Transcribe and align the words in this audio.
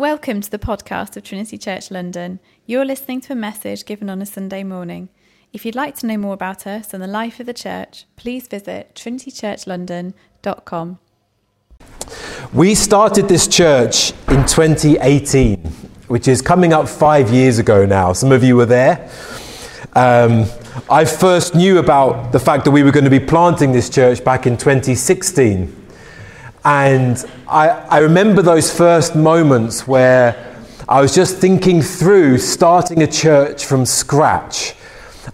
Welcome 0.00 0.40
to 0.40 0.50
the 0.50 0.58
podcast 0.58 1.18
of 1.18 1.24
Trinity 1.24 1.58
Church 1.58 1.90
London. 1.90 2.40
You're 2.64 2.86
listening 2.86 3.20
to 3.20 3.34
a 3.34 3.36
message 3.36 3.84
given 3.84 4.08
on 4.08 4.22
a 4.22 4.24
Sunday 4.24 4.64
morning. 4.64 5.10
If 5.52 5.66
you'd 5.66 5.74
like 5.74 5.94
to 5.96 6.06
know 6.06 6.16
more 6.16 6.32
about 6.32 6.66
us 6.66 6.94
and 6.94 7.02
the 7.02 7.06
life 7.06 7.38
of 7.38 7.44
the 7.44 7.52
church, 7.52 8.06
please 8.16 8.48
visit 8.48 8.94
trinitychurchlondon.com. 8.94 10.98
We 12.54 12.74
started 12.74 13.28
this 13.28 13.46
church 13.46 14.12
in 14.28 14.46
2018, 14.46 15.58
which 16.08 16.28
is 16.28 16.40
coming 16.40 16.72
up 16.72 16.88
five 16.88 17.28
years 17.28 17.58
ago 17.58 17.84
now. 17.84 18.14
Some 18.14 18.32
of 18.32 18.42
you 18.42 18.56
were 18.56 18.64
there. 18.64 19.10
Um, 19.92 20.46
I 20.88 21.04
first 21.04 21.54
knew 21.54 21.76
about 21.76 22.32
the 22.32 22.40
fact 22.40 22.64
that 22.64 22.70
we 22.70 22.84
were 22.84 22.90
going 22.90 23.04
to 23.04 23.10
be 23.10 23.20
planting 23.20 23.72
this 23.72 23.90
church 23.90 24.24
back 24.24 24.46
in 24.46 24.56
2016. 24.56 25.79
And 26.64 27.24
I, 27.48 27.68
I 27.68 27.98
remember 27.98 28.42
those 28.42 28.74
first 28.76 29.16
moments 29.16 29.86
where 29.86 30.56
I 30.88 31.00
was 31.00 31.14
just 31.14 31.38
thinking 31.38 31.82
through 31.82 32.38
starting 32.38 33.02
a 33.02 33.06
church 33.06 33.64
from 33.64 33.86
scratch. 33.86 34.74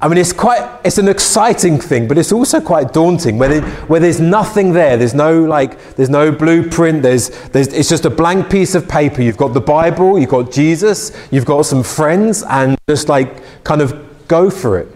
I 0.01 0.09
mean, 0.09 0.19
it's 0.19 0.33
quite, 0.33 0.81
it's 0.85 0.99
an 0.99 1.09
exciting 1.09 1.81
thing, 1.81 2.07
but 2.07 2.19
it's 2.19 2.31
also 2.31 2.61
quite 2.61 2.93
daunting 2.93 3.39
where, 3.39 3.49
there, 3.49 3.63
where 3.87 3.99
there's 3.99 4.21
nothing 4.21 4.73
there. 4.73 4.97
There's 4.97 5.15
no, 5.15 5.43
like, 5.43 5.95
there's 5.95 6.11
no 6.11 6.31
blueprint. 6.31 7.03
There's, 7.03 7.31
there's, 7.49 7.69
it's 7.69 7.89
just 7.89 8.05
a 8.05 8.11
blank 8.11 8.51
piece 8.51 8.75
of 8.75 8.89
paper. 8.89 9.23
You've 9.23 9.37
got 9.37 9.55
the 9.55 9.61
Bible, 9.61 10.19
you've 10.19 10.29
got 10.29 10.53
Jesus, 10.53 11.17
you've 11.31 11.47
got 11.47 11.63
some 11.63 11.83
friends, 11.83 12.43
and 12.43 12.77
just 12.89 13.09
like 13.09 13.65
kind 13.65 13.81
of 13.81 14.29
go 14.29 14.51
for 14.51 14.79
it. 14.79 14.89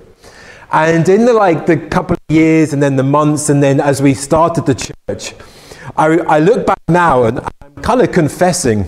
And 0.73 1.09
in 1.09 1.25
the 1.25 1.33
like 1.33 1.67
the 1.67 1.77
couple 1.77 2.15
of 2.15 2.21
years 2.29 2.73
and 2.73 2.83
then 2.83 2.97
the 2.97 3.03
months 3.03 3.49
and 3.49 3.63
then 3.63 3.81
as 3.81 4.01
we 4.01 4.15
started 4.15 4.67
the 4.67 4.75
church, 4.75 5.35
I, 5.97 6.19
I 6.19 6.39
look 6.39 6.67
back 6.67 6.81
now 6.89 7.25
and 7.25 7.41
I'm 7.61 7.83
kind 7.83 8.01
of 8.01 8.13
confessing 8.13 8.85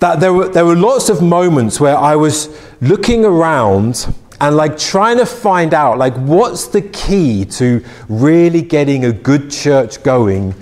that 0.00 0.20
there 0.20 0.32
were, 0.32 0.48
there 0.48 0.66
were 0.66 0.76
lots 0.76 1.08
of 1.08 1.22
moments 1.22 1.80
where 1.80 1.96
I 1.96 2.16
was 2.16 2.48
looking 2.80 3.24
around 3.24 4.12
and 4.40 4.56
like 4.56 4.76
trying 4.78 5.18
to 5.18 5.26
find 5.26 5.72
out 5.72 5.98
like 5.98 6.14
what's 6.16 6.66
the 6.66 6.82
key 6.82 7.44
to 7.44 7.84
really 8.08 8.62
getting 8.62 9.04
a 9.04 9.12
good 9.12 9.50
church 9.50 10.02
going 10.02 10.54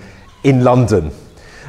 in 0.45 0.63
London. 0.63 1.11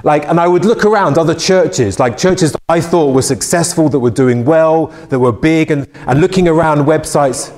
Like, 0.04 0.28
and 0.28 0.38
I 0.38 0.48
would 0.48 0.66
look 0.66 0.84
around 0.84 1.18
other 1.18 1.34
churches, 1.34 1.98
like 1.98 2.18
churches 2.18 2.52
that 2.52 2.62
I 2.68 2.82
thought 2.82 3.14
were 3.14 3.22
successful, 3.22 3.88
that 3.90 4.00
were 4.00 4.12
doing 4.12 4.44
well, 4.44 4.88
that 5.08 5.18
were 5.18 5.32
big, 5.32 5.72
and, 5.72 5.88
and 6.08 6.20
looking 6.20 6.50
around 6.50 6.80
websites. 6.80 7.58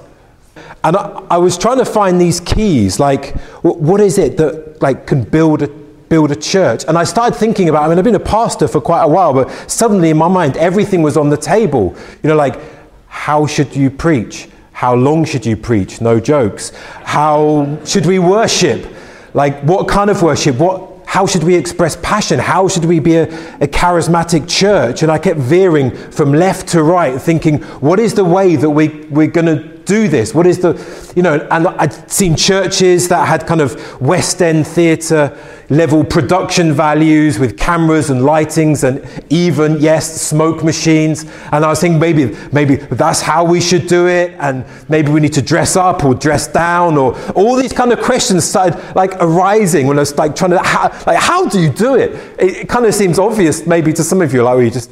And 0.83 0.95
I, 0.95 1.23
I 1.31 1.37
was 1.39 1.57
trying 1.57 1.79
to 1.79 1.85
find 1.85 2.21
these 2.21 2.39
keys, 2.39 2.99
like, 2.99 3.35
what 3.63 3.99
is 3.99 4.19
it 4.19 4.37
that 4.37 4.74
like 4.85 5.07
can 5.07 5.23
build 5.23 5.63
a 5.63 5.67
build 6.09 6.31
a 6.31 6.35
church. 6.35 6.85
And 6.87 6.97
I 6.97 7.03
started 7.03 7.35
thinking 7.35 7.67
about, 7.69 7.83
I 7.83 7.87
mean, 7.89 7.97
I've 7.97 8.03
been 8.03 8.13
a 8.13 8.19
pastor 8.37 8.67
for 8.67 8.79
quite 8.79 9.03
a 9.03 9.07
while, 9.07 9.33
but 9.33 9.49
suddenly 9.69 10.11
in 10.11 10.17
my 10.17 10.27
mind, 10.27 10.55
everything 10.57 11.01
was 11.01 11.17
on 11.17 11.29
the 11.29 11.37
table. 11.37 11.95
You 12.21 12.29
know, 12.29 12.35
like, 12.35 12.59
how 13.07 13.47
should 13.47 13.75
you 13.75 13.89
preach? 13.89 14.47
How 14.71 14.93
long 14.93 15.25
should 15.25 15.43
you 15.43 15.57
preach? 15.57 16.01
No 16.01 16.19
jokes. 16.19 16.69
How 17.03 17.79
should 17.85 18.05
we 18.05 18.19
worship? 18.19 18.85
Like, 19.33 19.59
what 19.63 19.87
kind 19.87 20.11
of 20.11 20.21
worship? 20.21 20.57
What, 20.57 21.07
how 21.07 21.25
should 21.25 21.43
we 21.43 21.55
express 21.55 21.95
passion? 21.95 22.37
How 22.39 22.67
should 22.67 22.85
we 22.85 22.99
be 22.99 23.15
a, 23.15 23.23
a, 23.59 23.67
charismatic 23.67 24.47
church? 24.47 25.01
And 25.01 25.11
I 25.11 25.17
kept 25.17 25.39
veering 25.39 25.89
from 26.11 26.33
left 26.33 26.67
to 26.69 26.83
right, 26.83 27.19
thinking, 27.19 27.63
what 27.81 27.99
is 27.99 28.13
the 28.13 28.25
way 28.25 28.55
that 28.57 28.69
we, 28.69 28.89
we're 29.09 29.27
going 29.27 29.47
to 29.47 29.74
do 29.85 30.07
this? 30.07 30.33
What 30.33 30.47
is 30.47 30.59
the, 30.59 30.73
you 31.15 31.21
know, 31.21 31.47
and 31.51 31.67
I'd 31.67 32.11
seen 32.11 32.35
churches 32.35 33.07
that 33.09 33.27
had 33.27 33.45
kind 33.47 33.61
of 33.61 34.01
West 34.01 34.41
End 34.41 34.67
theatre 34.67 35.37
level 35.69 36.03
production 36.03 36.73
values 36.73 37.39
with 37.39 37.57
cameras 37.57 38.09
and 38.09 38.21
lightings 38.21 38.83
and 38.83 39.03
even, 39.31 39.79
yes, 39.79 40.21
smoke 40.21 40.63
machines. 40.63 41.25
And 41.51 41.65
I 41.65 41.69
was 41.69 41.81
thinking 41.81 41.99
maybe, 41.99 42.35
maybe 42.51 42.75
that's 42.75 43.21
how 43.21 43.43
we 43.43 43.61
should 43.61 43.87
do 43.87 44.07
it. 44.07 44.35
And 44.39 44.65
maybe 44.89 45.11
we 45.11 45.19
need 45.19 45.33
to 45.33 45.41
dress 45.41 45.75
up 45.75 46.03
or 46.03 46.13
dress 46.13 46.47
down 46.47 46.97
or 46.97 47.17
all 47.31 47.55
these 47.55 47.73
kind 47.73 47.91
of 47.91 47.99
questions 48.01 48.43
started 48.43 48.79
like 48.95 49.13
arising 49.19 49.87
when 49.87 49.97
I 49.97 50.01
was 50.01 50.15
like 50.17 50.35
trying 50.35 50.51
to, 50.51 50.59
how, 50.59 50.89
like, 51.07 51.17
how 51.17 51.47
do 51.47 51.59
you 51.59 51.69
do 51.69 51.95
it? 51.95 52.11
It, 52.39 52.57
it 52.57 52.69
kind 52.69 52.85
of 52.85 52.93
seems 52.93 53.17
obvious 53.17 53.65
maybe 53.65 53.91
to 53.93 54.03
some 54.03 54.21
of 54.21 54.33
you, 54.33 54.43
like, 54.43 54.55
oh, 54.55 54.57
we 54.59 54.69
just, 54.69 54.91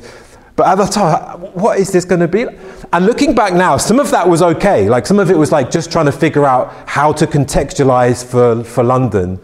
but 0.55 0.67
at 0.67 0.75
the 0.75 0.85
time, 0.85 1.39
what 1.53 1.79
is 1.79 1.91
this 1.91 2.05
going 2.05 2.21
to 2.21 2.27
be? 2.27 2.45
And 2.93 3.07
looking 3.07 3.33
back 3.33 3.53
now, 3.55 3.75
some 3.77 3.99
of 3.99 4.11
that 4.11 4.29
was 4.29 4.43
okay. 4.43 4.87
Like 4.87 5.07
some 5.07 5.17
of 5.17 5.31
it 5.31 5.35
was 5.35 5.51
like 5.51 5.71
just 5.71 5.91
trying 5.91 6.05
to 6.05 6.11
figure 6.11 6.45
out 6.45 6.71
how 6.87 7.11
to 7.13 7.25
contextualize 7.25 8.23
for, 8.23 8.63
for 8.63 8.83
London. 8.83 9.39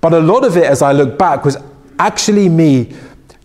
But 0.00 0.14
a 0.14 0.18
lot 0.18 0.44
of 0.44 0.56
it, 0.56 0.64
as 0.64 0.80
I 0.80 0.92
look 0.92 1.18
back, 1.18 1.44
was 1.44 1.58
actually 1.98 2.48
me 2.48 2.96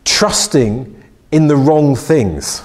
trusting 0.05 1.03
in 1.33 1.47
the 1.47 1.55
wrong 1.57 1.97
things. 1.97 2.63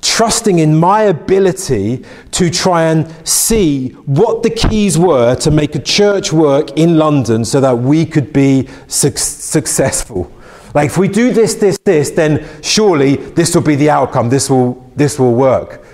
Trusting 0.00 0.58
in 0.58 0.74
my 0.74 1.02
ability 1.02 2.06
to 2.30 2.48
try 2.48 2.84
and 2.84 3.06
see 3.28 3.90
what 4.06 4.42
the 4.42 4.48
keys 4.48 4.96
were 4.96 5.34
to 5.36 5.50
make 5.50 5.74
a 5.74 5.78
church 5.78 6.32
work 6.32 6.78
in 6.78 6.96
London 6.96 7.44
so 7.44 7.60
that 7.60 7.76
we 7.76 8.06
could 8.06 8.32
be 8.32 8.70
su- 8.86 9.12
successful. 9.16 10.32
Like, 10.74 10.86
if 10.86 10.98
we 10.98 11.06
do 11.06 11.32
this, 11.32 11.54
this, 11.54 11.78
this, 11.78 12.10
then 12.10 12.46
surely 12.60 13.16
this 13.16 13.54
will 13.54 13.62
be 13.62 13.76
the 13.76 13.90
outcome. 13.90 14.28
This 14.28 14.50
will, 14.50 14.90
this 14.96 15.18
will 15.18 15.34
work. 15.34 15.84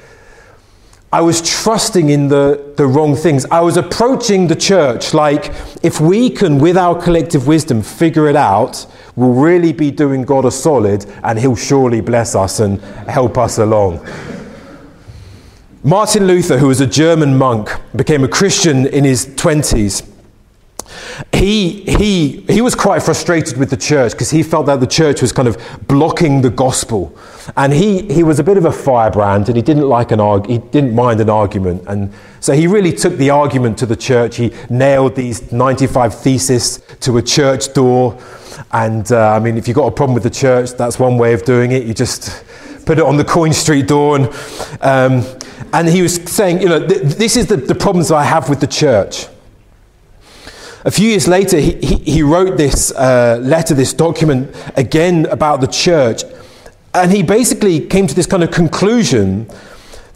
I 1.13 1.21
was 1.21 1.43
trusting 1.43 2.09
in 2.09 2.29
the, 2.29 2.73
the 2.77 2.87
wrong 2.87 3.17
things. 3.17 3.45
I 3.47 3.61
was 3.61 3.77
approaching 3.77 4.47
the 4.47 4.55
church 4.57 5.13
like, 5.13 5.53
if 5.83 6.01
we 6.01 6.31
can, 6.31 6.59
with 6.59 6.77
our 6.77 7.01
collective 7.01 7.47
wisdom, 7.47 7.83
figure 7.83 8.29
it 8.29 8.37
out, 8.37 8.87
we'll 9.17 9.33
really 9.33 9.73
be 9.73 9.91
doing 9.91 10.23
God 10.23 10.45
a 10.45 10.51
solid 10.51 11.05
and 11.25 11.39
He'll 11.39 11.57
surely 11.57 12.01
bless 12.01 12.35
us 12.35 12.61
and 12.61 12.81
help 13.09 13.37
us 13.39 13.59
along. 13.59 14.07
Martin 15.83 16.27
Luther, 16.27 16.59
who 16.59 16.69
was 16.69 16.81
a 16.81 16.87
German 16.87 17.37
monk, 17.37 17.71
became 17.97 18.23
a 18.23 18.29
Christian 18.29 18.87
in 18.87 19.03
his 19.05 19.27
20s 19.27 20.07
he, 21.41 21.81
he, 21.85 22.41
he 22.43 22.61
was 22.61 22.75
quite 22.75 23.03
frustrated 23.03 23.57
with 23.57 23.71
the 23.71 23.77
church 23.77 24.13
because 24.13 24.31
he 24.31 24.43
felt 24.43 24.67
that 24.67 24.79
the 24.79 24.87
church 24.87 25.23
was 25.23 25.33
kind 25.33 25.49
of 25.49 25.57
blocking 25.89 26.43
the 26.43 26.51
gospel. 26.51 27.17
And 27.57 27.73
he, 27.73 28.03
he 28.13 28.23
was 28.23 28.39
a 28.39 28.45
bit 28.45 28.59
of 28.59 28.67
a 28.67 28.73
firebrand 28.73 29.49
and 29.49 29.57
he 29.57 29.63
didn't, 29.63 29.89
like 29.89 30.13
an 30.13 30.21
arg- 30.21 30.47
he 30.47 30.59
didn't 30.59 30.95
mind 30.95 31.19
an 31.19 31.31
argument. 31.31 31.85
And 31.87 32.13
so 32.41 32.53
he 32.53 32.67
really 32.67 32.93
took 32.93 33.15
the 33.15 33.31
argument 33.31 33.79
to 33.79 33.87
the 33.87 33.97
church. 33.97 34.37
He 34.37 34.53
nailed 34.69 35.17
these 35.17 35.51
95 35.51 36.15
theses 36.15 36.83
to 37.01 37.17
a 37.17 37.23
church 37.23 37.73
door. 37.73 38.19
And 38.73 39.11
uh, 39.11 39.31
I 39.31 39.39
mean, 39.39 39.57
if 39.57 39.67
you've 39.67 39.79
got 39.79 39.87
a 39.87 39.97
problem 39.97 40.13
with 40.13 40.25
the 40.25 40.31
church, 40.31 40.73
that's 40.73 40.99
one 40.99 41.17
way 41.17 41.33
of 41.33 41.45
doing 41.47 41.73
it. 41.73 41.85
You 41.85 41.95
just 41.95 42.45
put 42.85 42.99
it 42.99 43.05
on 43.05 43.17
the 43.17 43.25
Coin 43.25 43.55
Street 43.55 43.89
door. 43.89 44.17
And, 44.17 44.27
um, 44.83 45.39
and 45.73 45.89
he 45.89 46.03
was 46.03 46.17
saying, 46.17 46.61
you 46.61 46.69
know, 46.69 46.87
th- 46.87 47.01
this 47.01 47.39
is 47.39 47.47
the, 47.47 47.57
the 47.57 47.75
problems 47.75 48.11
I 48.11 48.25
have 48.25 48.51
with 48.51 48.61
the 48.61 48.67
church. 48.67 49.27
A 50.85 50.91
few 50.91 51.11
years 51.11 51.29
later, 51.29 51.59
he, 51.59 51.73
he, 51.73 51.97
he 51.97 52.23
wrote 52.23 52.57
this 52.57 52.91
uh, 52.93 53.39
letter, 53.43 53.75
this 53.75 53.93
document, 53.93 54.55
again 54.77 55.27
about 55.27 55.61
the 55.61 55.67
church. 55.67 56.23
And 56.95 57.13
he 57.13 57.23
basically 57.23 57.81
came 57.87 58.07
to 58.07 58.15
this 58.15 58.27
kind 58.27 58.43
of 58.43 58.51
conclusion 58.51 59.47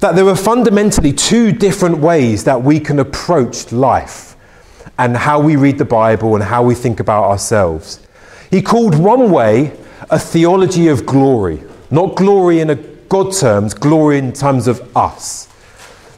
that 0.01 0.17
there 0.17 0.27
are 0.27 0.37
fundamentally 0.37 1.13
two 1.13 1.53
different 1.53 1.99
ways 1.99 2.45
that 2.45 2.63
we 2.63 2.81
can 2.81 2.99
approach 2.99 3.73
life 3.73 4.37
and 4.99 5.17
how 5.17 5.39
we 5.39 5.57
read 5.57 5.77
the 5.77 5.85
Bible 5.85 6.35
and 6.35 6.43
how 6.43 6.63
we 6.63 6.75
think 6.75 6.99
about 6.99 7.25
ourselves. 7.25 8.01
He 8.51 8.63
called 8.63 8.99
one 8.99 9.31
way 9.31 9.77
a 10.11 10.19
theology 10.19 10.89
of 10.89 11.05
glory, 11.05 11.63
not 11.91 12.17
glory 12.17 12.61
in 12.61 12.71
a 12.71 12.77
God 12.77 13.33
terms, 13.33 13.75
glory 13.75 14.19
in 14.19 14.33
terms 14.33 14.67
of 14.67 14.97
us 14.97 15.49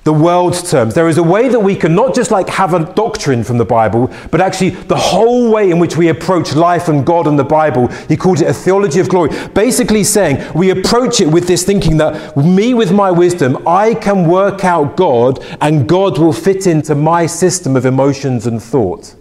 the 0.07 0.13
world's 0.13 0.71
terms. 0.71 0.95
There 0.95 1.09
is 1.09 1.19
a 1.19 1.23
way 1.23 1.49
that 1.49 1.59
we 1.59 1.75
can 1.75 1.93
not 1.97 2.15
just 2.15 2.31
like 2.31 2.49
have 2.49 2.75
a 2.75 2.85
doctrine 2.95 3.43
from 3.43 3.59
the 3.59 3.65
Bible, 3.65 4.09
but 4.31 4.41
actually 4.41 4.71
the 4.71 4.97
whole 4.97 5.51
way 5.51 5.73
in 5.73 5.81
which 5.81 5.97
we 5.97 6.11
approach 6.11 6.55
life 6.55 6.87
and 6.87 7.05
God 7.05 7.27
and 7.27 7.37
the 7.37 7.43
Bible. 7.43 7.89
He 8.09 8.17
called 8.17 8.41
it 8.41 8.47
a 8.47 8.55
theology 8.55 9.01
of 9.01 9.09
glory. 9.09 9.31
Basically 9.49 10.05
saying 10.05 10.47
we 10.55 10.71
approach 10.71 11.21
it 11.21 11.27
with 11.27 11.49
this 11.49 11.65
thinking 11.65 11.97
that 11.97 12.37
me 12.37 12.73
with 12.73 12.93
my 12.93 13.11
wisdom, 13.11 13.67
I 13.67 13.95
can 13.95 14.29
work 14.29 14.65
out 14.65 14.97
God 14.97 15.45
and 15.61 15.89
God 15.89 16.19
will 16.19 16.33
fit 16.33 16.69
into 16.69 16.95
my 16.95 17.27
system 17.27 17.75
of 17.75 17.85
emotions 17.85 18.47
and 18.47 18.63
thought. 18.63 19.17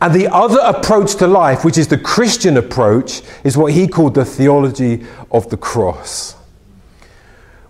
And 0.00 0.14
the 0.14 0.28
other 0.28 0.60
approach 0.62 1.16
to 1.16 1.26
life, 1.26 1.64
which 1.64 1.78
is 1.78 1.88
the 1.88 1.98
Christian 1.98 2.56
approach, 2.56 3.22
is 3.42 3.56
what 3.56 3.72
he 3.72 3.88
called 3.88 4.14
the 4.14 4.24
theology 4.24 5.04
of 5.32 5.50
the 5.50 5.56
cross 5.56 6.36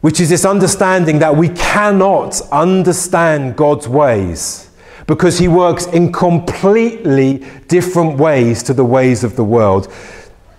which 0.04 0.20
is 0.20 0.28
this 0.28 0.44
understanding 0.44 1.18
that 1.18 1.34
we 1.34 1.48
cannot 1.48 2.38
understand 2.52 3.56
God's 3.56 3.88
ways 3.88 4.68
because 5.06 5.38
he 5.38 5.48
works 5.48 5.86
in 5.86 6.12
completely 6.12 7.42
different 7.68 8.18
ways 8.18 8.62
to 8.64 8.74
the 8.74 8.84
ways 8.84 9.24
of 9.24 9.34
the 9.34 9.44
world. 9.44 9.90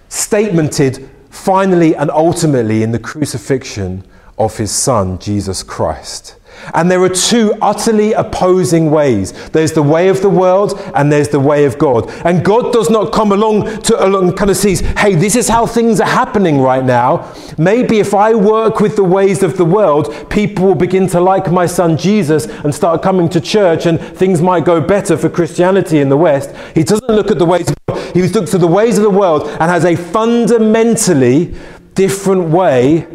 Statemented 0.10 1.08
finally 1.30 1.96
and 1.96 2.10
ultimately 2.10 2.82
in 2.82 2.92
the 2.92 2.98
crucifixion 2.98 4.04
of 4.40 4.58
his 4.58 4.72
Son, 4.72 5.20
Jesus 5.20 5.62
Christ. 5.62 6.38
And 6.74 6.90
there 6.90 7.02
are 7.02 7.10
two 7.10 7.54
utterly 7.62 8.14
opposing 8.14 8.92
ways. 8.92 9.32
There's 9.50 9.74
the 9.74 9.84
way 9.84 10.10
of 10.10 10.22
the 10.22 10.30
world 10.30 10.80
and 10.96 11.12
there's 11.12 11.30
the 11.30 11.40
way 11.40 11.66
of 11.66 11.78
God. 11.78 12.10
And 12.26 12.44
God 12.44 12.74
does 12.74 12.90
not 12.90 13.12
come 13.12 13.32
along 13.32 13.82
to 13.84 14.06
along 14.06 14.36
kind 14.36 14.50
of 14.50 14.58
sees, 14.58 14.80
hey, 14.80 15.16
this 15.16 15.36
is 15.36 15.48
how 15.48 15.66
things 15.66 16.00
are 16.00 16.08
happening 16.08 16.60
right 16.60 16.84
now. 16.84 17.34
Maybe 17.58 18.00
if 18.00 18.14
I 18.14 18.34
work 18.36 18.80
with 18.80 18.96
the 18.96 19.04
ways 19.04 19.44
of 19.44 19.58
the 19.58 19.66
world, 19.66 20.30
people 20.30 20.66
will 20.66 20.76
begin 20.76 21.08
to 21.08 21.22
like 21.22 21.52
my 21.52 21.66
son 21.66 21.98
Jesus 21.98 22.46
and 22.46 22.74
start 22.74 23.02
coming 23.02 23.30
to 23.30 23.42
church 23.42 23.86
and 23.86 24.00
things 24.00 24.42
might 24.42 24.66
go 24.66 24.82
better 24.82 25.18
for 25.18 25.30
Christianity 25.30 26.00
in 26.00 26.10
the 26.10 26.18
West. 26.18 26.56
He 26.74 26.84
doesn't 26.84 27.10
look 27.10 27.32
at 27.32 27.38
the 27.38 27.46
ways 27.46 27.70
of 27.70 27.76
God. 27.88 28.14
He 28.14 28.22
looks 28.22 28.54
at 28.54 28.62
the 28.62 28.68
ways 28.68 28.98
of 28.98 29.04
the 29.04 29.10
world 29.10 29.44
and 29.48 29.64
has 29.64 29.86
a 29.86 29.96
fundamentally 29.96 31.56
different 31.94 32.50
way 32.50 33.08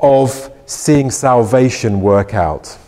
of 0.00 0.50
seeing 0.66 1.10
salvation 1.10 2.00
work 2.00 2.34
out. 2.34 2.78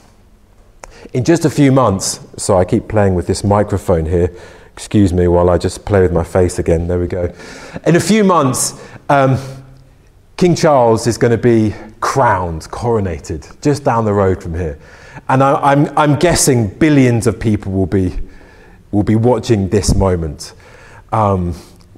In 1.12 1.24
just 1.24 1.44
a 1.44 1.50
few 1.50 1.70
months, 1.70 2.20
so 2.36 2.56
I 2.56 2.64
keep 2.64 2.88
playing 2.88 3.14
with 3.14 3.26
this 3.26 3.44
microphone 3.44 4.06
here. 4.06 4.34
Excuse 4.72 5.12
me 5.12 5.28
while 5.28 5.50
I 5.50 5.58
just 5.58 5.84
play 5.84 6.00
with 6.02 6.12
my 6.12 6.24
face 6.24 6.58
again. 6.58 6.88
There 6.88 6.98
we 6.98 7.06
go. 7.06 7.32
In 7.86 7.96
a 7.96 8.00
few 8.00 8.24
months, 8.24 8.82
um, 9.08 9.38
King 10.36 10.56
Charles 10.56 11.06
is 11.06 11.16
going 11.16 11.30
to 11.30 11.38
be 11.38 11.74
crowned, 12.00 12.62
coronated, 12.62 13.60
just 13.62 13.84
down 13.84 14.04
the 14.04 14.12
road 14.12 14.42
from 14.42 14.54
here. 14.54 14.78
And 15.28 15.42
I, 15.42 15.72
am 15.72 15.86
I'm, 15.86 15.98
I'm 15.98 16.18
guessing 16.18 16.68
billions 16.68 17.26
of 17.26 17.38
people 17.38 17.70
will 17.70 17.86
be, 17.86 18.18
will 18.90 19.04
be 19.04 19.14
watching 19.14 19.68
this 19.68 19.94
moment. 19.94 20.54
Um, 21.12 21.54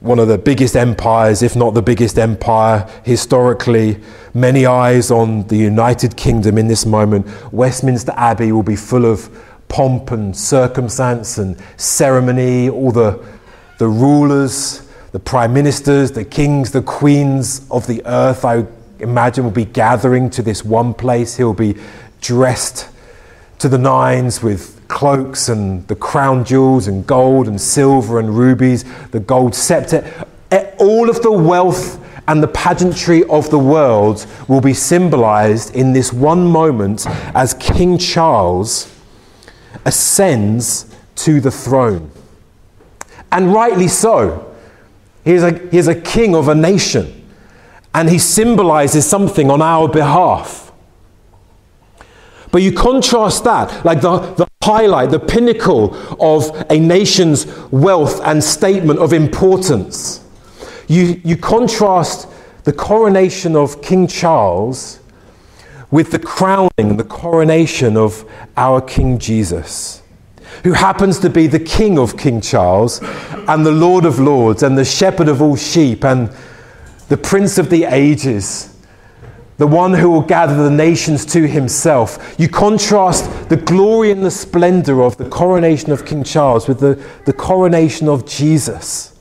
one 0.06 0.19
of 0.19 0.29
the 0.29 0.38
biggest 0.38 0.76
empires, 0.76 1.43
if 1.43 1.56
not 1.56 1.75
the 1.75 1.82
biggest 1.82 2.19
empire 2.19 2.88
historically. 3.05 4.00
Many 4.35 4.64
eyes 4.64 5.11
on 5.11 5.47
the 5.49 5.56
United 5.56 6.17
Kingdom 6.17 6.58
in 6.58 6.69
this 6.69 6.87
moment. 6.87 7.26
Westminster 7.53 8.12
Abbey 8.17 8.53
will 8.53 8.62
be 8.62 8.76
full 8.76 9.05
of 9.05 9.29
pomp 9.69 10.12
and 10.12 10.37
circumstance 10.37 11.38
and 11.38 11.61
ceremony. 11.76 12.69
All 12.69 12.93
the, 12.93 13.23
the 13.79 13.88
rulers, 13.88 14.88
the 15.12 15.19
prime 15.19 15.53
ministers, 15.53 16.12
the 16.12 16.25
kings, 16.25 16.70
the 16.70 16.82
queens 16.82 17.67
of 17.70 17.87
the 17.87 18.00
earth, 18.06 18.44
I 18.44 18.67
imagine, 19.00 19.44
will 19.44 19.50
be 19.50 19.64
gathering 19.64 20.31
to 20.31 20.43
this 20.43 20.64
one 20.64 20.94
place. 20.94 21.37
He'll 21.37 21.53
be 21.53 21.76
dressed 22.20 22.88
to 23.58 23.69
the 23.69 23.79
nines 23.79 24.43
with 24.43 24.75
cloaks 24.88 25.48
and 25.48 25.86
the 25.88 25.96
crown 25.96 26.44
jewels 26.44 26.88
and 26.88 27.06
gold 27.06 27.48
and 27.48 27.60
silver 27.60 28.18
and 28.18 28.36
rubies, 28.36 28.84
the 29.10 29.20
gold 29.20 29.54
scepter. 29.54 30.26
All 30.78 31.10
of 31.10 31.22
the 31.22 31.32
wealth 31.32 32.02
and 32.28 32.42
the 32.42 32.48
pageantry 32.48 33.24
of 33.24 33.50
the 33.50 33.58
world 33.58 34.26
will 34.48 34.60
be 34.60 34.74
symbolized 34.74 35.74
in 35.74 35.92
this 35.92 36.12
one 36.12 36.46
moment 36.46 37.06
as 37.34 37.54
King 37.54 37.98
Charles 37.98 38.92
ascends 39.84 40.94
to 41.16 41.40
the 41.40 41.50
throne. 41.50 42.10
And 43.32 43.52
rightly 43.52 43.88
so. 43.88 44.54
He's 45.24 45.42
a, 45.42 45.58
he's 45.70 45.88
a 45.88 46.00
king 46.00 46.36
of 46.36 46.46
a 46.46 46.54
nation, 46.54 47.28
and 47.92 48.08
he 48.08 48.18
symbolizes 48.18 49.04
something 49.04 49.50
on 49.50 49.60
our 49.60 49.88
behalf. 49.88 50.70
But 52.52 52.62
you 52.62 52.72
contrast 52.72 53.42
that, 53.42 53.84
like 53.84 54.00
the, 54.00 54.18
the 54.18 54.46
highlight, 54.66 55.10
the 55.10 55.18
pinnacle 55.20 55.94
of 56.20 56.66
a 56.70 56.78
nation's 56.78 57.46
wealth 57.70 58.20
and 58.24 58.42
statement 58.42 58.98
of 58.98 59.12
importance. 59.12 60.24
You, 60.88 61.20
you 61.24 61.36
contrast 61.36 62.28
the 62.64 62.72
coronation 62.72 63.54
of 63.54 63.80
King 63.80 64.08
Charles 64.08 64.98
with 65.92 66.10
the 66.10 66.18
crowning, 66.18 66.96
the 66.96 67.04
coronation 67.04 67.96
of 67.96 68.28
our 68.56 68.80
King 68.80 69.20
Jesus, 69.20 70.02
who 70.64 70.72
happens 70.72 71.20
to 71.20 71.30
be 71.30 71.46
the 71.46 71.60
King 71.60 71.96
of 71.96 72.19
King 72.19 72.40
Charles 72.40 73.00
and 73.48 73.64
the 73.64 73.70
Lord 73.70 74.04
of 74.04 74.19
Lords 74.19 74.64
and 74.64 74.76
the 74.76 74.84
Shepherd 74.84 75.28
of 75.28 75.40
all 75.40 75.54
sheep 75.54 76.04
and 76.04 76.28
the 77.08 77.16
Prince 77.16 77.56
of 77.56 77.70
the 77.70 77.84
ages 77.84 78.75
the 79.58 79.67
one 79.67 79.94
who 79.94 80.11
will 80.11 80.23
gather 80.23 80.55
the 80.55 80.70
nations 80.70 81.25
to 81.26 81.47
himself. 81.47 82.35
You 82.38 82.49
contrast 82.49 83.49
the 83.49 83.56
glory 83.56 84.11
and 84.11 84.25
the 84.25 84.31
splendor 84.31 85.03
of 85.03 85.17
the 85.17 85.29
coronation 85.29 85.93
of 85.93 86.05
King 86.05 86.25
Charles 86.25 86.69
with 86.69 86.81
the, 86.81 87.03
the 87.25 87.32
coronation 87.32 88.08
of 88.08 88.26
Jesus, 88.26 89.19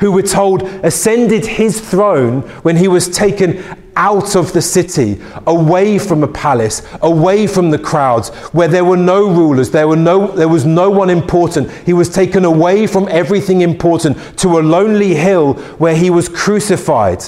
who 0.00 0.12
we're 0.12 0.22
told 0.22 0.62
ascended 0.62 1.44
his 1.44 1.80
throne 1.80 2.42
when 2.62 2.76
he 2.76 2.88
was 2.88 3.08
taken 3.08 3.62
out 3.94 4.36
of 4.36 4.52
the 4.52 4.62
city, 4.62 5.20
away 5.46 5.98
from 5.98 6.22
a 6.22 6.28
palace, 6.28 6.82
away 7.02 7.46
from 7.46 7.70
the 7.70 7.78
crowds, 7.78 8.30
where 8.52 8.68
there 8.68 8.84
were 8.84 8.96
no 8.96 9.28
rulers, 9.28 9.70
there, 9.70 9.86
were 9.86 9.96
no, 9.96 10.28
there 10.28 10.48
was 10.48 10.64
no 10.64 10.88
one 10.88 11.10
important. 11.10 11.70
He 11.84 11.92
was 11.92 12.08
taken 12.08 12.44
away 12.44 12.86
from 12.86 13.06
everything 13.10 13.60
important 13.60 14.38
to 14.38 14.58
a 14.58 14.60
lonely 14.60 15.14
hill 15.14 15.54
where 15.78 15.94
he 15.94 16.08
was 16.08 16.28
crucified 16.28 17.22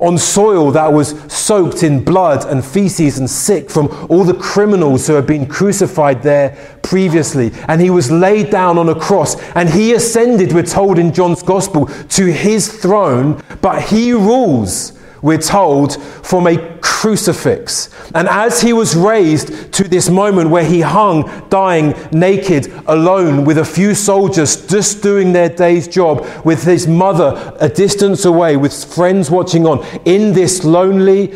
on 0.00 0.18
soil 0.18 0.70
that 0.72 0.92
was 0.92 1.10
soaked 1.32 1.82
in 1.82 2.04
blood 2.04 2.44
and 2.50 2.64
feces 2.64 3.18
and 3.18 3.28
sick 3.28 3.70
from 3.70 3.88
all 4.08 4.24
the 4.24 4.34
criminals 4.34 5.06
who 5.06 5.14
had 5.14 5.26
been 5.26 5.46
crucified 5.46 6.22
there 6.22 6.78
previously. 6.82 7.52
And 7.68 7.80
he 7.80 7.90
was 7.90 8.10
laid 8.10 8.50
down 8.50 8.78
on 8.78 8.88
a 8.88 8.98
cross 8.98 9.40
and 9.54 9.68
he 9.68 9.92
ascended, 9.94 10.52
we're 10.52 10.62
told 10.62 10.98
in 10.98 11.12
John's 11.12 11.42
Gospel, 11.42 11.86
to 11.86 12.26
his 12.26 12.80
throne, 12.80 13.42
but 13.60 13.82
he 13.82 14.12
rules 14.12 14.98
we're 15.24 15.38
told, 15.38 16.00
from 16.22 16.46
a 16.46 16.78
crucifix. 16.80 17.88
And 18.14 18.28
as 18.28 18.60
he 18.60 18.74
was 18.74 18.94
raised 18.94 19.72
to 19.72 19.88
this 19.88 20.10
moment 20.10 20.50
where 20.50 20.66
he 20.66 20.82
hung, 20.82 21.48
dying, 21.48 21.94
naked, 22.12 22.70
alone, 22.86 23.46
with 23.46 23.56
a 23.56 23.64
few 23.64 23.94
soldiers 23.94 24.66
just 24.66 25.02
doing 25.02 25.32
their 25.32 25.48
day's 25.48 25.88
job, 25.88 26.26
with 26.44 26.64
his 26.64 26.86
mother 26.86 27.56
a 27.58 27.70
distance 27.70 28.26
away, 28.26 28.58
with 28.58 28.84
friends 28.84 29.30
watching 29.30 29.66
on, 29.66 29.82
in 30.04 30.34
this 30.34 30.62
lonely, 30.62 31.34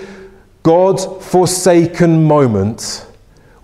God 0.62 1.00
forsaken 1.25 2.25
moment, 2.25 3.06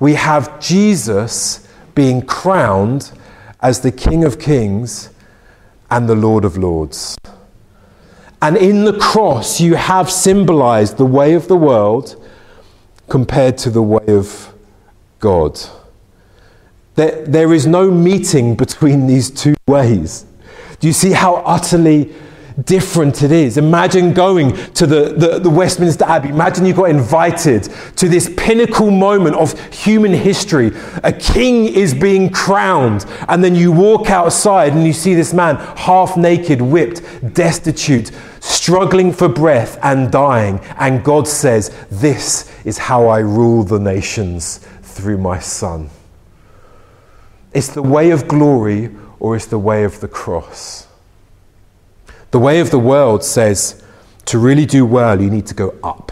we 0.00 0.14
have 0.14 0.58
Jesus 0.58 1.68
being 1.94 2.22
crowned 2.22 3.12
as 3.60 3.80
the 3.80 3.92
King 3.92 4.24
of 4.24 4.38
Kings 4.38 5.10
and 5.90 6.08
the 6.08 6.14
Lord 6.14 6.46
of 6.46 6.56
Lords. 6.56 7.18
And 8.44 8.58
in 8.58 8.84
the 8.84 8.92
cross, 8.98 9.58
you 9.58 9.74
have 9.74 10.10
symbolized 10.10 10.98
the 10.98 11.06
way 11.06 11.32
of 11.32 11.48
the 11.48 11.56
world 11.56 12.22
compared 13.08 13.56
to 13.56 13.70
the 13.70 13.80
way 13.80 14.04
of 14.06 14.52
God. 15.18 15.58
There, 16.94 17.24
there 17.24 17.54
is 17.54 17.66
no 17.66 17.90
meeting 17.90 18.54
between 18.54 19.06
these 19.06 19.30
two 19.30 19.54
ways. 19.66 20.26
Do 20.78 20.86
you 20.86 20.92
see 20.92 21.12
how 21.12 21.36
utterly 21.36 22.12
different 22.62 23.22
it 23.22 23.32
is. 23.32 23.56
Imagine 23.56 24.14
going 24.14 24.54
to 24.74 24.86
the, 24.86 25.14
the, 25.16 25.38
the, 25.40 25.50
Westminster 25.50 26.04
Abbey. 26.04 26.28
Imagine 26.28 26.66
you 26.66 26.72
got 26.72 26.90
invited 26.90 27.64
to 27.96 28.08
this 28.08 28.32
pinnacle 28.36 28.90
moment 28.90 29.34
of 29.36 29.58
human 29.74 30.12
history. 30.12 30.70
A 31.02 31.12
king 31.12 31.66
is 31.66 31.94
being 31.94 32.30
crowned, 32.30 33.06
and 33.28 33.42
then 33.42 33.54
you 33.54 33.72
walk 33.72 34.10
outside 34.10 34.72
and 34.72 34.86
you 34.86 34.92
see 34.92 35.14
this 35.14 35.34
man 35.34 35.56
half 35.76 36.16
naked, 36.16 36.60
whipped, 36.60 37.02
destitute, 37.34 38.12
struggling 38.40 39.12
for 39.12 39.28
breath, 39.28 39.78
and 39.82 40.12
dying. 40.12 40.60
And 40.78 41.02
God 41.02 41.26
says, 41.26 41.74
This 41.90 42.52
is 42.64 42.78
how 42.78 43.08
I 43.08 43.18
rule 43.18 43.64
the 43.64 43.80
nations 43.80 44.58
through 44.82 45.18
my 45.18 45.40
son. 45.40 45.90
It's 47.52 47.68
the 47.68 47.82
way 47.82 48.10
of 48.10 48.28
glory 48.28 48.90
or 49.18 49.36
it's 49.36 49.46
the 49.46 49.58
way 49.58 49.84
of 49.84 50.00
the 50.00 50.08
cross. 50.08 50.86
The 52.34 52.40
way 52.40 52.58
of 52.58 52.72
the 52.72 52.80
world 52.80 53.22
says 53.22 53.80
to 54.24 54.40
really 54.40 54.66
do 54.66 54.84
well, 54.84 55.22
you 55.22 55.30
need 55.30 55.46
to 55.46 55.54
go 55.54 55.72
up. 55.84 56.10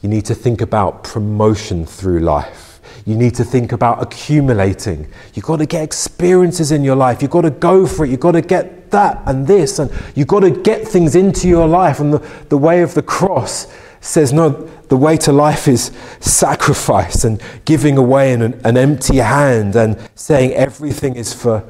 You 0.00 0.08
need 0.08 0.24
to 0.24 0.34
think 0.34 0.62
about 0.62 1.04
promotion 1.04 1.84
through 1.84 2.20
life. 2.20 2.80
You 3.04 3.16
need 3.16 3.34
to 3.34 3.44
think 3.44 3.72
about 3.72 4.02
accumulating. 4.02 5.06
You've 5.34 5.44
got 5.44 5.58
to 5.58 5.66
get 5.66 5.84
experiences 5.84 6.72
in 6.72 6.82
your 6.82 6.96
life. 6.96 7.20
You've 7.20 7.32
got 7.32 7.42
to 7.42 7.50
go 7.50 7.86
for 7.86 8.06
it. 8.06 8.10
You've 8.10 8.20
got 8.20 8.32
to 8.32 8.40
get 8.40 8.90
that 8.92 9.22
and 9.26 9.46
this. 9.46 9.78
And 9.78 9.90
you've 10.14 10.26
got 10.26 10.40
to 10.40 10.52
get 10.52 10.88
things 10.88 11.14
into 11.14 11.48
your 11.48 11.68
life. 11.68 12.00
And 12.00 12.14
the, 12.14 12.26
the 12.48 12.56
way 12.56 12.80
of 12.80 12.94
the 12.94 13.02
cross 13.02 13.66
says, 14.00 14.32
no, 14.32 14.48
the 14.88 14.96
way 14.96 15.18
to 15.18 15.32
life 15.32 15.68
is 15.68 15.92
sacrifice 16.20 17.24
and 17.24 17.42
giving 17.66 17.98
away 17.98 18.32
an, 18.32 18.58
an 18.64 18.78
empty 18.78 19.18
hand 19.18 19.76
and 19.76 19.98
saying 20.14 20.54
everything 20.54 21.16
is 21.16 21.34
for 21.34 21.62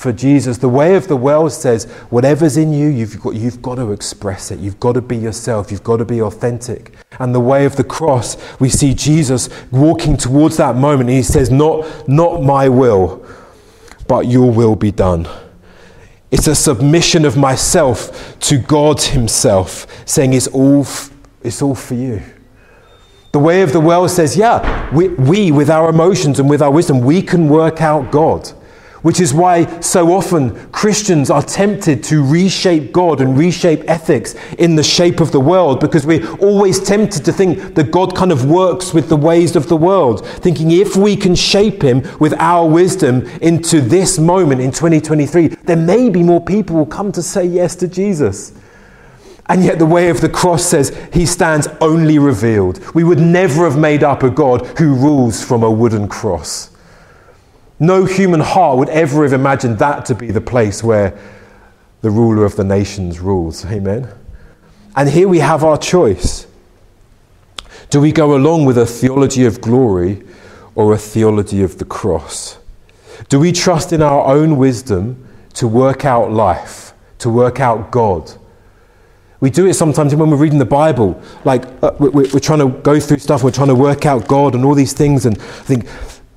for 0.00 0.12
Jesus. 0.14 0.56
The 0.56 0.68
way 0.70 0.96
of 0.96 1.08
the 1.08 1.16
world 1.16 1.52
says, 1.52 1.84
whatever's 2.08 2.56
in 2.56 2.72
you, 2.72 2.88
you've 2.88 3.20
got, 3.20 3.34
you've 3.34 3.60
got 3.60 3.74
to 3.74 3.92
express 3.92 4.50
it. 4.50 4.58
You've 4.58 4.80
got 4.80 4.94
to 4.94 5.02
be 5.02 5.14
yourself. 5.14 5.70
You've 5.70 5.84
got 5.84 5.98
to 5.98 6.06
be 6.06 6.22
authentic. 6.22 6.94
And 7.18 7.34
the 7.34 7.40
way 7.40 7.66
of 7.66 7.76
the 7.76 7.84
cross, 7.84 8.38
we 8.58 8.70
see 8.70 8.94
Jesus 8.94 9.50
walking 9.70 10.16
towards 10.16 10.56
that 10.56 10.74
moment. 10.74 11.10
He 11.10 11.22
says, 11.22 11.50
not, 11.50 12.08
not 12.08 12.42
my 12.42 12.66
will, 12.66 13.22
but 14.08 14.26
your 14.26 14.50
will 14.50 14.74
be 14.74 14.90
done. 14.90 15.28
It's 16.30 16.46
a 16.46 16.54
submission 16.54 17.26
of 17.26 17.36
myself 17.36 18.38
to 18.40 18.56
God 18.56 19.02
Himself, 19.02 19.86
saying 20.08 20.32
it's 20.32 20.46
all, 20.46 20.86
it's 21.42 21.60
all 21.60 21.74
for 21.74 21.94
you. 21.94 22.22
The 23.32 23.38
way 23.38 23.60
of 23.60 23.74
the 23.74 23.80
world 23.80 24.10
says, 24.10 24.34
yeah, 24.34 24.88
we, 24.94 25.08
we, 25.08 25.52
with 25.52 25.68
our 25.68 25.90
emotions 25.90 26.40
and 26.40 26.48
with 26.48 26.62
our 26.62 26.70
wisdom, 26.70 27.00
we 27.00 27.20
can 27.20 27.50
work 27.50 27.82
out 27.82 28.10
God. 28.10 28.50
Which 29.02 29.20
is 29.20 29.32
why 29.32 29.80
so 29.80 30.12
often 30.12 30.70
Christians 30.72 31.30
are 31.30 31.42
tempted 31.42 32.04
to 32.04 32.22
reshape 32.22 32.92
God 32.92 33.20
and 33.20 33.36
reshape 33.36 33.82
ethics 33.88 34.34
in 34.58 34.76
the 34.76 34.82
shape 34.82 35.20
of 35.20 35.32
the 35.32 35.40
world 35.40 35.80
because 35.80 36.04
we're 36.04 36.30
always 36.36 36.78
tempted 36.80 37.24
to 37.24 37.32
think 37.32 37.74
that 37.76 37.90
God 37.90 38.14
kind 38.14 38.30
of 38.30 38.44
works 38.44 38.92
with 38.92 39.08
the 39.08 39.16
ways 39.16 39.56
of 39.56 39.68
the 39.68 39.76
world, 39.76 40.26
thinking 40.26 40.70
if 40.70 40.96
we 40.96 41.16
can 41.16 41.34
shape 41.34 41.82
Him 41.82 42.02
with 42.18 42.34
our 42.34 42.68
wisdom 42.68 43.22
into 43.40 43.80
this 43.80 44.18
moment 44.18 44.60
in 44.60 44.70
2023, 44.70 45.48
then 45.48 45.86
maybe 45.86 46.22
more 46.22 46.44
people 46.44 46.76
will 46.76 46.86
come 46.86 47.10
to 47.12 47.22
say 47.22 47.44
yes 47.44 47.74
to 47.76 47.88
Jesus. 47.88 48.52
And 49.50 49.64
yet, 49.64 49.80
the 49.80 49.86
way 49.86 50.10
of 50.10 50.20
the 50.20 50.28
cross 50.28 50.64
says 50.64 50.96
he 51.12 51.26
stands 51.26 51.66
only 51.80 52.20
revealed. 52.20 52.78
We 52.94 53.02
would 53.02 53.18
never 53.18 53.68
have 53.68 53.76
made 53.76 54.04
up 54.04 54.22
a 54.22 54.30
God 54.30 54.64
who 54.78 54.94
rules 54.94 55.42
from 55.42 55.64
a 55.64 55.70
wooden 55.70 56.06
cross. 56.06 56.69
No 57.80 58.04
human 58.04 58.40
heart 58.40 58.76
would 58.76 58.90
ever 58.90 59.22
have 59.22 59.32
imagined 59.32 59.78
that 59.78 60.04
to 60.06 60.14
be 60.14 60.30
the 60.30 60.40
place 60.40 60.84
where 60.84 61.18
the 62.02 62.10
ruler 62.10 62.44
of 62.44 62.56
the 62.56 62.64
nations 62.64 63.20
rules. 63.20 63.64
Amen. 63.64 64.06
And 64.94 65.08
here 65.08 65.26
we 65.26 65.38
have 65.38 65.64
our 65.64 65.78
choice. 65.78 66.46
Do 67.88 68.00
we 68.00 68.12
go 68.12 68.36
along 68.36 68.66
with 68.66 68.76
a 68.76 68.86
theology 68.86 69.46
of 69.46 69.60
glory 69.60 70.22
or 70.74 70.92
a 70.92 70.98
theology 70.98 71.62
of 71.62 71.78
the 71.78 71.84
cross? 71.86 72.58
Do 73.28 73.40
we 73.40 73.50
trust 73.50 73.92
in 73.92 74.02
our 74.02 74.26
own 74.26 74.58
wisdom 74.58 75.26
to 75.54 75.66
work 75.66 76.04
out 76.04 76.30
life, 76.30 76.92
to 77.18 77.30
work 77.30 77.60
out 77.60 77.90
God? 77.90 78.30
We 79.40 79.48
do 79.48 79.66
it 79.66 79.74
sometimes 79.74 80.14
when 80.14 80.30
we're 80.30 80.36
reading 80.36 80.58
the 80.58 80.66
Bible. 80.66 81.20
Like, 81.44 81.64
uh, 81.82 81.92
we're, 81.98 82.10
we're, 82.10 82.40
trying 82.40 82.58
to 82.58 82.68
go 82.80 83.00
through 83.00 83.18
stuff, 83.18 83.42
we're 83.42 83.50
trying 83.50 83.68
to 83.68 83.74
work 83.74 84.04
out 84.04 84.28
God 84.28 84.54
and 84.54 84.64
all 84.64 84.74
these 84.74 84.92
things. 84.92 85.24
And 85.24 85.38
I 85.38 85.62
think 85.62 85.88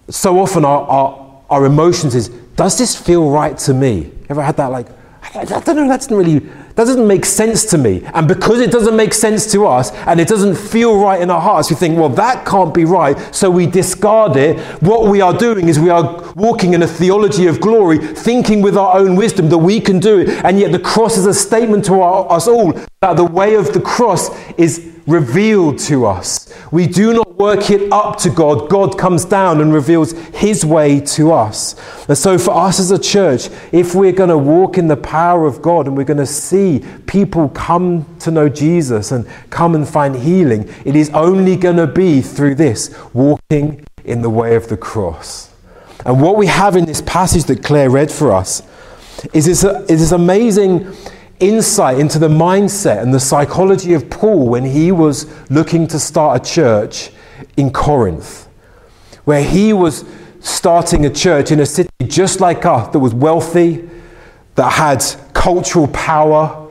so 0.09 0.39
often 0.39 0.63
our, 0.63 0.83
our, 0.83 1.22
our 1.53 1.65
emotions 1.65 2.15
is, 2.15 2.29
does 2.55 2.77
this 2.77 2.99
feel 2.99 3.29
right 3.29 3.57
to 3.59 3.73
me? 3.73 4.11
Ever 4.29 4.41
had 4.41 4.57
that, 4.57 4.71
like, 4.71 4.87
I 5.35 5.45
don't 5.45 5.67
know, 5.67 5.87
that 5.87 6.01
doesn't 6.01 6.15
really, 6.15 6.39
that 6.39 6.75
doesn't 6.75 7.07
make 7.07 7.25
sense 7.25 7.65
to 7.65 7.77
me. 7.77 8.03
And 8.13 8.27
because 8.27 8.59
it 8.59 8.71
doesn't 8.71 8.95
make 8.95 9.13
sense 9.13 9.51
to 9.51 9.65
us 9.65 9.91
and 9.91 10.19
it 10.19 10.27
doesn't 10.27 10.55
feel 10.55 10.99
right 10.99 11.21
in 11.21 11.31
our 11.31 11.41
hearts, 11.41 11.69
we 11.69 11.75
think, 11.75 11.97
well, 11.97 12.09
that 12.09 12.45
can't 12.45 12.73
be 12.73 12.85
right. 12.85 13.17
So 13.33 13.49
we 13.49 13.65
discard 13.65 14.35
it. 14.35 14.59
What 14.81 15.09
we 15.09 15.21
are 15.21 15.33
doing 15.35 15.69
is 15.69 15.79
we 15.79 15.89
are 15.89 16.33
walking 16.35 16.73
in 16.73 16.83
a 16.83 16.87
theology 16.87 17.47
of 17.47 17.61
glory, 17.61 17.97
thinking 17.99 18.61
with 18.61 18.77
our 18.77 18.97
own 18.97 19.15
wisdom 19.15 19.49
that 19.49 19.57
we 19.57 19.79
can 19.79 19.99
do 19.99 20.19
it. 20.19 20.29
And 20.43 20.59
yet 20.59 20.71
the 20.71 20.79
cross 20.79 21.17
is 21.17 21.25
a 21.25 21.33
statement 21.33 21.85
to 21.85 22.01
our, 22.01 22.31
us 22.31 22.47
all 22.47 22.73
that 23.01 23.15
the 23.15 23.23
way 23.23 23.55
of 23.55 23.73
the 23.73 23.81
cross 23.81 24.29
is 24.57 24.92
revealed 25.07 25.79
to 25.79 26.05
us. 26.05 26.53
We 26.71 26.87
do 26.87 27.13
not 27.13 27.35
work 27.37 27.69
it 27.69 27.91
up 27.91 28.17
to 28.19 28.29
God. 28.29 28.69
God 28.69 28.97
comes 28.97 29.25
down 29.25 29.59
and 29.61 29.73
reveals 29.73 30.13
his 30.33 30.65
way 30.65 30.99
to 31.01 31.31
us. 31.31 31.75
And 32.07 32.17
so, 32.17 32.37
for 32.37 32.51
us 32.51 32.79
as 32.79 32.91
a 32.91 32.99
church, 32.99 33.49
if 33.71 33.95
we're 33.95 34.11
going 34.11 34.29
to 34.29 34.37
walk 34.37 34.77
in 34.77 34.87
the 34.87 34.97
power 34.97 35.45
of 35.45 35.61
God 35.61 35.87
and 35.87 35.97
we're 35.97 36.03
going 36.03 36.17
to 36.17 36.25
see 36.25 36.85
people 37.05 37.49
come 37.49 38.05
to 38.19 38.31
know 38.31 38.47
Jesus 38.49 39.11
and 39.11 39.27
come 39.49 39.75
and 39.75 39.87
find 39.87 40.15
healing, 40.15 40.69
it 40.85 40.95
is 40.95 41.09
only 41.11 41.55
going 41.55 41.77
to 41.77 41.87
be 41.87 42.21
through 42.21 42.55
this 42.55 42.95
walking 43.13 43.83
in 44.05 44.21
the 44.21 44.29
way 44.29 44.55
of 44.55 44.67
the 44.67 44.77
cross. 44.77 45.53
And 46.05 46.21
what 46.21 46.37
we 46.37 46.47
have 46.47 46.75
in 46.75 46.85
this 46.85 47.01
passage 47.01 47.45
that 47.45 47.63
Claire 47.63 47.89
read 47.89 48.11
for 48.11 48.33
us 48.33 48.61
is 49.33 49.45
this, 49.45 49.63
is 49.63 49.99
this 50.01 50.11
amazing 50.11 50.93
insight 51.43 51.99
into 51.99 52.17
the 52.17 52.29
mindset 52.29 53.01
and 53.01 53.13
the 53.13 53.19
psychology 53.19 53.93
of 53.93 54.09
Paul 54.09 54.47
when 54.47 54.63
he 54.63 54.91
was 54.91 55.27
looking 55.49 55.87
to 55.87 55.99
start 55.99 56.41
a 56.41 56.51
church 56.51 57.11
in 57.57 57.71
Corinth, 57.71 58.47
where 59.25 59.43
he 59.43 59.73
was 59.73 60.05
starting 60.39 61.05
a 61.05 61.09
church 61.09 61.51
in 61.51 61.59
a 61.59 61.65
city 61.65 61.89
just 62.07 62.39
like 62.39 62.65
us 62.65 62.91
that 62.93 62.99
was 62.99 63.13
wealthy, 63.13 63.89
that 64.55 64.71
had 64.71 65.03
cultural 65.33 65.87
power. 65.89 66.69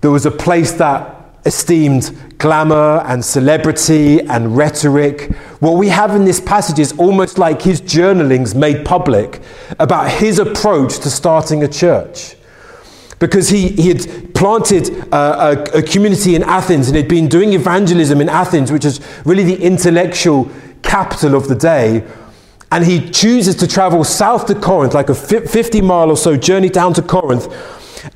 There 0.00 0.10
was 0.10 0.26
a 0.26 0.30
place 0.30 0.72
that 0.72 1.18
esteemed 1.44 2.16
glamour 2.38 3.02
and 3.06 3.24
celebrity 3.24 4.20
and 4.20 4.56
rhetoric. 4.56 5.34
What 5.60 5.72
we 5.72 5.88
have 5.88 6.14
in 6.14 6.24
this 6.24 6.40
passage 6.40 6.78
is 6.78 6.92
almost 6.98 7.38
like 7.38 7.62
his 7.62 7.80
journalings 7.80 8.54
made 8.54 8.84
public 8.84 9.42
about 9.80 10.10
his 10.10 10.38
approach 10.38 10.98
to 11.00 11.10
starting 11.10 11.64
a 11.64 11.68
church 11.68 12.36
because 13.22 13.48
he, 13.48 13.68
he 13.68 13.86
had 13.86 14.34
planted 14.34 14.90
a, 15.12 15.78
a, 15.78 15.82
community 15.82 16.34
in 16.34 16.42
Athens 16.42 16.88
and 16.88 16.96
had 16.96 17.06
been 17.06 17.28
doing 17.28 17.52
evangelism 17.52 18.20
in 18.20 18.28
Athens, 18.28 18.72
which 18.72 18.84
is 18.84 19.00
really 19.24 19.44
the 19.44 19.62
intellectual 19.62 20.50
capital 20.82 21.36
of 21.36 21.46
the 21.46 21.54
day. 21.54 22.04
And 22.72 22.84
he 22.84 23.08
chooses 23.10 23.54
to 23.56 23.68
travel 23.68 24.02
south 24.02 24.46
to 24.46 24.56
Corinth, 24.56 24.94
like 24.94 25.08
a 25.08 25.14
50 25.14 25.80
mile 25.82 26.10
or 26.10 26.16
so 26.16 26.36
journey 26.36 26.68
down 26.68 26.94
to 26.94 27.02
Corinth. 27.02 27.46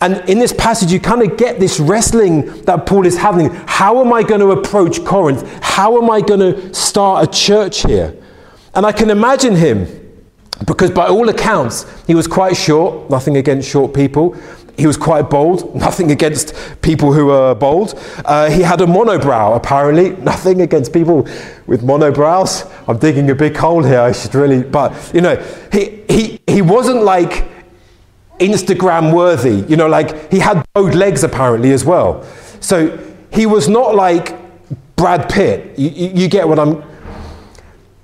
And 0.00 0.28
in 0.28 0.40
this 0.40 0.52
passage, 0.52 0.90
you 0.90 0.98
kind 0.98 1.22
of 1.22 1.38
get 1.38 1.60
this 1.60 1.78
wrestling 1.78 2.62
that 2.62 2.86
Paul 2.86 3.06
is 3.06 3.16
having. 3.16 3.50
How 3.68 4.04
am 4.04 4.12
I 4.12 4.24
going 4.24 4.40
to 4.40 4.50
approach 4.50 5.04
Corinth? 5.04 5.48
How 5.62 6.02
am 6.02 6.10
I 6.10 6.20
going 6.20 6.40
to 6.40 6.74
start 6.74 7.28
a 7.28 7.30
church 7.30 7.82
here? 7.82 8.12
And 8.74 8.84
I 8.84 8.90
can 8.90 9.10
imagine 9.10 9.54
him, 9.54 10.05
because 10.64 10.90
by 10.90 11.06
all 11.06 11.28
accounts, 11.28 11.84
he 12.06 12.14
was 12.14 12.26
quite 12.26 12.56
short, 12.56 13.10
nothing 13.10 13.36
against 13.36 13.68
short 13.68 13.92
people. 13.92 14.34
He 14.78 14.86
was 14.86 14.96
quite 14.96 15.28
bold, 15.28 15.74
nothing 15.76 16.10
against 16.10 16.54
people 16.82 17.12
who 17.12 17.30
are 17.30 17.54
bold. 17.54 17.94
Uh, 18.24 18.50
he 18.50 18.62
had 18.62 18.80
a 18.80 18.86
monobrow, 18.86 19.56
apparently, 19.56 20.10
nothing 20.22 20.62
against 20.62 20.92
people 20.92 21.22
with 21.66 21.82
monobrows. 21.82 22.70
I'm 22.88 22.98
digging 22.98 23.28
a 23.30 23.34
big 23.34 23.56
hole 23.56 23.82
here, 23.82 24.00
I 24.00 24.12
should 24.12 24.34
really, 24.34 24.62
but 24.62 25.12
you 25.14 25.20
know, 25.20 25.36
he, 25.72 26.02
he, 26.08 26.40
he 26.46 26.62
wasn't 26.62 27.02
like 27.02 27.44
Instagram 28.38 29.14
worthy, 29.14 29.66
you 29.68 29.76
know, 29.76 29.88
like 29.88 30.30
he 30.30 30.38
had 30.38 30.64
bowed 30.74 30.94
legs 30.94 31.22
apparently 31.24 31.72
as 31.72 31.84
well. 31.84 32.22
So 32.60 32.98
he 33.32 33.46
was 33.46 33.68
not 33.68 33.94
like 33.94 34.34
Brad 34.96 35.28
Pitt. 35.28 35.78
You, 35.78 35.90
you, 35.90 36.08
you 36.22 36.28
get 36.28 36.48
what 36.48 36.58
I'm 36.58 36.82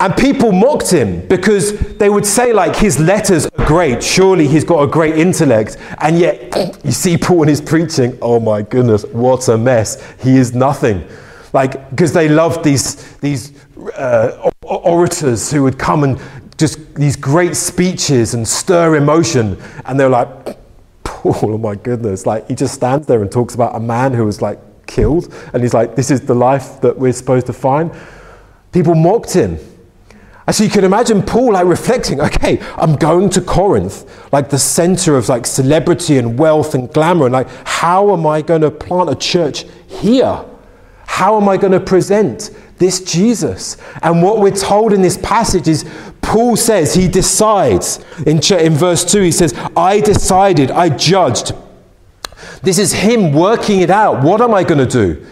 and 0.02 0.16
people 0.16 0.50
mocked 0.50 0.90
him 0.90 1.24
because 1.28 1.78
they 1.98 2.10
would 2.10 2.26
say, 2.26 2.52
like, 2.52 2.74
his 2.74 2.98
letters 2.98 3.46
are 3.46 3.66
great. 3.66 4.02
Surely 4.02 4.48
he's 4.48 4.64
got 4.64 4.82
a 4.82 4.86
great 4.88 5.16
intellect. 5.16 5.76
And 5.98 6.18
yet, 6.18 6.52
you 6.84 6.90
see 6.90 7.16
Paul 7.16 7.44
in 7.44 7.48
his 7.48 7.60
preaching, 7.60 8.18
oh 8.20 8.40
my 8.40 8.62
goodness, 8.62 9.04
what 9.04 9.46
a 9.46 9.56
mess. 9.56 10.02
He 10.20 10.36
is 10.36 10.56
nothing. 10.56 11.06
Like, 11.52 11.88
because 11.90 12.12
they 12.12 12.28
loved 12.28 12.64
these, 12.64 13.16
these 13.18 13.52
uh, 13.94 14.50
orators 14.62 15.52
who 15.52 15.62
would 15.62 15.78
come 15.78 16.02
and 16.02 16.20
just 16.58 16.96
these 16.96 17.14
great 17.14 17.54
speeches 17.54 18.34
and 18.34 18.46
stir 18.46 18.96
emotion. 18.96 19.56
And 19.84 20.00
they're 20.00 20.08
like, 20.08 20.58
Paul, 21.04 21.54
oh 21.54 21.58
my 21.58 21.76
goodness. 21.76 22.26
Like, 22.26 22.48
he 22.48 22.56
just 22.56 22.74
stands 22.74 23.06
there 23.06 23.22
and 23.22 23.30
talks 23.30 23.54
about 23.54 23.76
a 23.76 23.80
man 23.80 24.14
who 24.14 24.24
was 24.24 24.42
like 24.42 24.58
killed. 24.88 25.32
And 25.54 25.62
he's 25.62 25.74
like, 25.74 25.94
this 25.94 26.10
is 26.10 26.22
the 26.22 26.34
life 26.34 26.80
that 26.80 26.98
we're 26.98 27.12
supposed 27.12 27.46
to 27.46 27.52
find. 27.52 27.92
People 28.72 28.96
mocked 28.96 29.32
him. 29.32 29.60
And 30.46 30.56
so 30.56 30.64
you 30.64 30.70
can 30.70 30.84
imagine 30.84 31.22
Paul 31.22 31.52
like 31.52 31.66
reflecting, 31.66 32.20
okay, 32.20 32.60
I'm 32.76 32.96
going 32.96 33.30
to 33.30 33.40
Corinth, 33.40 34.32
like 34.32 34.50
the 34.50 34.58
center 34.58 35.16
of 35.16 35.28
like 35.28 35.46
celebrity 35.46 36.18
and 36.18 36.38
wealth 36.38 36.74
and 36.74 36.92
glamour. 36.92 37.26
And 37.26 37.32
like, 37.32 37.48
how 37.64 38.12
am 38.12 38.26
I 38.26 38.42
going 38.42 38.62
to 38.62 38.70
plant 38.70 39.10
a 39.10 39.14
church 39.14 39.64
here? 39.86 40.44
How 41.06 41.40
am 41.40 41.48
I 41.48 41.56
going 41.56 41.72
to 41.72 41.80
present 41.80 42.50
this 42.78 43.00
Jesus? 43.04 43.76
And 44.02 44.22
what 44.22 44.40
we're 44.40 44.50
told 44.50 44.92
in 44.92 45.02
this 45.02 45.16
passage 45.18 45.68
is 45.68 45.84
Paul 46.22 46.56
says 46.56 46.94
he 46.94 47.06
decides. 47.06 48.04
In, 48.26 48.40
in 48.52 48.72
verse 48.72 49.04
2, 49.04 49.22
he 49.22 49.30
says, 49.30 49.54
I 49.76 50.00
decided, 50.00 50.70
I 50.70 50.88
judged. 50.88 51.52
This 52.62 52.78
is 52.78 52.92
him 52.92 53.32
working 53.32 53.80
it 53.80 53.90
out. 53.90 54.24
What 54.24 54.40
am 54.40 54.54
I 54.54 54.64
going 54.64 54.78
to 54.78 54.86
do? 54.86 55.24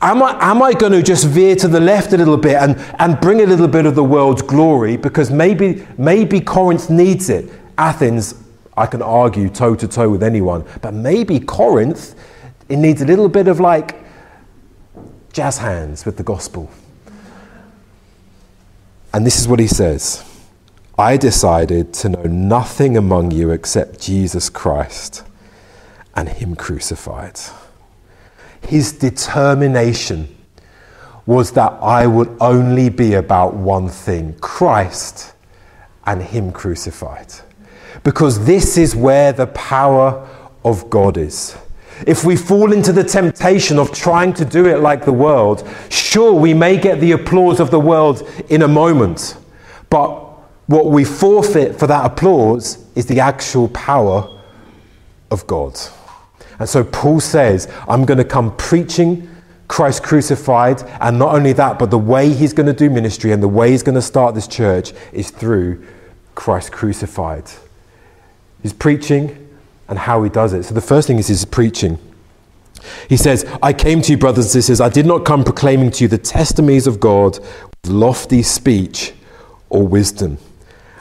Am 0.00 0.22
I, 0.22 0.50
am 0.50 0.62
I 0.62 0.72
going 0.74 0.92
to 0.92 1.02
just 1.02 1.26
veer 1.26 1.56
to 1.56 1.66
the 1.66 1.80
left 1.80 2.12
a 2.12 2.16
little 2.16 2.36
bit 2.36 2.54
and, 2.54 2.76
and 3.00 3.20
bring 3.20 3.40
a 3.40 3.46
little 3.46 3.66
bit 3.66 3.84
of 3.84 3.96
the 3.96 4.04
world's 4.04 4.42
glory? 4.42 4.96
Because 4.96 5.30
maybe, 5.30 5.86
maybe 5.96 6.40
Corinth 6.40 6.88
needs 6.88 7.28
it. 7.30 7.50
Athens, 7.76 8.34
I 8.76 8.86
can 8.86 9.02
argue 9.02 9.48
toe 9.48 9.74
to 9.74 9.88
toe 9.88 10.08
with 10.08 10.22
anyone. 10.22 10.64
But 10.82 10.94
maybe 10.94 11.40
Corinth, 11.40 12.14
it 12.68 12.76
needs 12.76 13.02
a 13.02 13.06
little 13.06 13.28
bit 13.28 13.48
of 13.48 13.58
like 13.58 13.96
jazz 15.32 15.58
hands 15.58 16.04
with 16.06 16.16
the 16.16 16.22
gospel. 16.22 16.70
And 19.12 19.26
this 19.26 19.40
is 19.40 19.48
what 19.48 19.58
he 19.58 19.66
says 19.66 20.24
I 20.96 21.16
decided 21.16 21.92
to 21.94 22.08
know 22.08 22.22
nothing 22.22 22.96
among 22.96 23.32
you 23.32 23.50
except 23.50 24.00
Jesus 24.00 24.48
Christ 24.48 25.24
and 26.14 26.28
Him 26.28 26.54
crucified 26.54 27.40
his 28.62 28.92
determination 28.92 30.34
was 31.28 31.52
that 31.52 31.72
I 31.82 32.06
would 32.06 32.34
only 32.40 32.88
be 32.88 33.12
about 33.12 33.54
one 33.54 33.88
thing 33.88 34.34
Christ 34.40 35.34
and 36.06 36.22
Him 36.22 36.52
crucified. 36.52 37.34
Because 38.02 38.46
this 38.46 38.78
is 38.78 38.96
where 38.96 39.32
the 39.32 39.48
power 39.48 40.26
of 40.64 40.88
God 40.88 41.18
is. 41.18 41.56
if 42.06 42.24
we 42.24 42.36
fall 42.36 42.72
into 42.72 42.92
the 42.92 43.02
temptation 43.02 43.78
of 43.78 43.92
trying 43.92 44.32
to 44.32 44.44
do 44.44 44.66
it 44.66 44.80
like 44.80 45.04
the 45.04 45.12
world, 45.12 45.68
sure, 45.90 46.32
we 46.32 46.54
may 46.54 46.78
get 46.78 47.00
the 47.00 47.12
applause 47.12 47.60
of 47.60 47.70
the 47.70 47.80
world 47.80 48.22
in 48.48 48.62
a 48.62 48.68
moment. 48.68 49.36
But 49.90 50.12
what 50.66 50.86
we 50.86 51.04
forfeit 51.04 51.78
for 51.78 51.86
that 51.88 52.06
applause 52.06 52.84
is 52.94 53.06
the 53.06 53.20
actual 53.20 53.68
power 53.68 54.40
of 55.30 55.46
God. 55.46 55.78
And 56.58 56.68
so 56.68 56.82
Paul 56.84 57.20
says, 57.20 57.70
I'm 57.88 58.04
going 58.04 58.18
to 58.18 58.24
come 58.24 58.56
preaching 58.56 59.28
Christ 59.68 60.02
crucified, 60.02 60.82
and 61.00 61.18
not 61.18 61.34
only 61.34 61.52
that, 61.52 61.78
but 61.78 61.90
the 61.90 61.98
way 61.98 62.32
he's 62.32 62.54
going 62.54 62.66
to 62.66 62.72
do 62.72 62.88
ministry 62.88 63.32
and 63.32 63.42
the 63.42 63.48
way 63.48 63.70
he's 63.70 63.82
going 63.82 63.94
to 63.94 64.02
start 64.02 64.34
this 64.34 64.48
church 64.48 64.92
is 65.12 65.30
through 65.30 65.84
Christ 66.34 66.72
crucified. 66.72 67.44
He's 68.62 68.72
preaching 68.72 69.48
and 69.86 69.98
how 69.98 70.22
he 70.22 70.30
does 70.30 70.54
it. 70.54 70.64
So 70.64 70.74
the 70.74 70.80
first 70.80 71.06
thing 71.06 71.18
is 71.18 71.28
his 71.28 71.44
preaching. 71.44 71.98
He 73.08 73.16
says, 73.16 73.44
I 73.62 73.72
came 73.72 74.00
to 74.02 74.12
you, 74.12 74.18
brothers 74.18 74.46
and 74.46 74.52
sisters, 74.52 74.80
I 74.80 74.88
did 74.88 75.04
not 75.04 75.24
come 75.24 75.44
proclaiming 75.44 75.90
to 75.92 76.04
you 76.04 76.08
the 76.08 76.18
testimonies 76.18 76.86
of 76.86 76.98
God 76.98 77.38
with 77.38 77.92
lofty 77.92 78.42
speech 78.42 79.12
or 79.68 79.86
wisdom. 79.86 80.38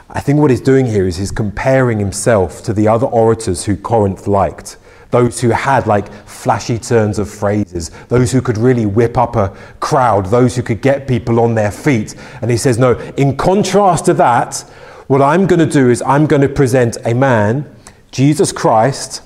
I 0.10 0.20
think 0.20 0.40
what 0.40 0.52
he's 0.52 0.62
doing 0.62 0.86
here 0.86 1.08
is 1.08 1.18
he's 1.18 1.32
comparing 1.32 2.00
himself 2.00 2.64
to 2.64 2.74
the 2.74 2.88
other 2.88 3.08
orators 3.08 3.66
who 3.66 3.78
Corinth 3.78 4.28
liked. 4.28 4.78
Those 5.18 5.42
who 5.42 5.50
had 5.50 5.88
like 5.88 6.14
flashy 6.28 6.78
turns 6.78 7.18
of 7.18 7.28
phrases, 7.28 7.90
those 8.08 8.32
who 8.32 8.40
could 8.40 8.56
really 8.56 8.86
whip 8.86 9.18
up 9.18 9.36
a 9.36 9.50
crowd, 9.80 10.28
those 10.28 10.56
who 10.56 10.62
could 10.62 10.80
get 10.80 11.08
people 11.08 11.40
on 11.40 11.56
their 11.56 11.72
feet. 11.72 12.14
And 12.44 12.52
he 12.52 12.58
says, 12.58 12.78
No, 12.78 12.92
in 13.18 13.36
contrast 13.36 14.06
to 14.06 14.14
that, 14.14 14.60
what 15.08 15.24
I'm 15.24 15.48
going 15.48 15.60
to 15.60 15.66
do 15.66 15.90
is 15.90 16.04
I'm 16.04 16.28
going 16.28 16.44
to 16.44 16.50
present 16.50 16.98
a 17.04 17.16
man, 17.16 17.68
Jesus 18.12 18.52
Christ, 18.52 19.24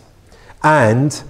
and 0.63 1.21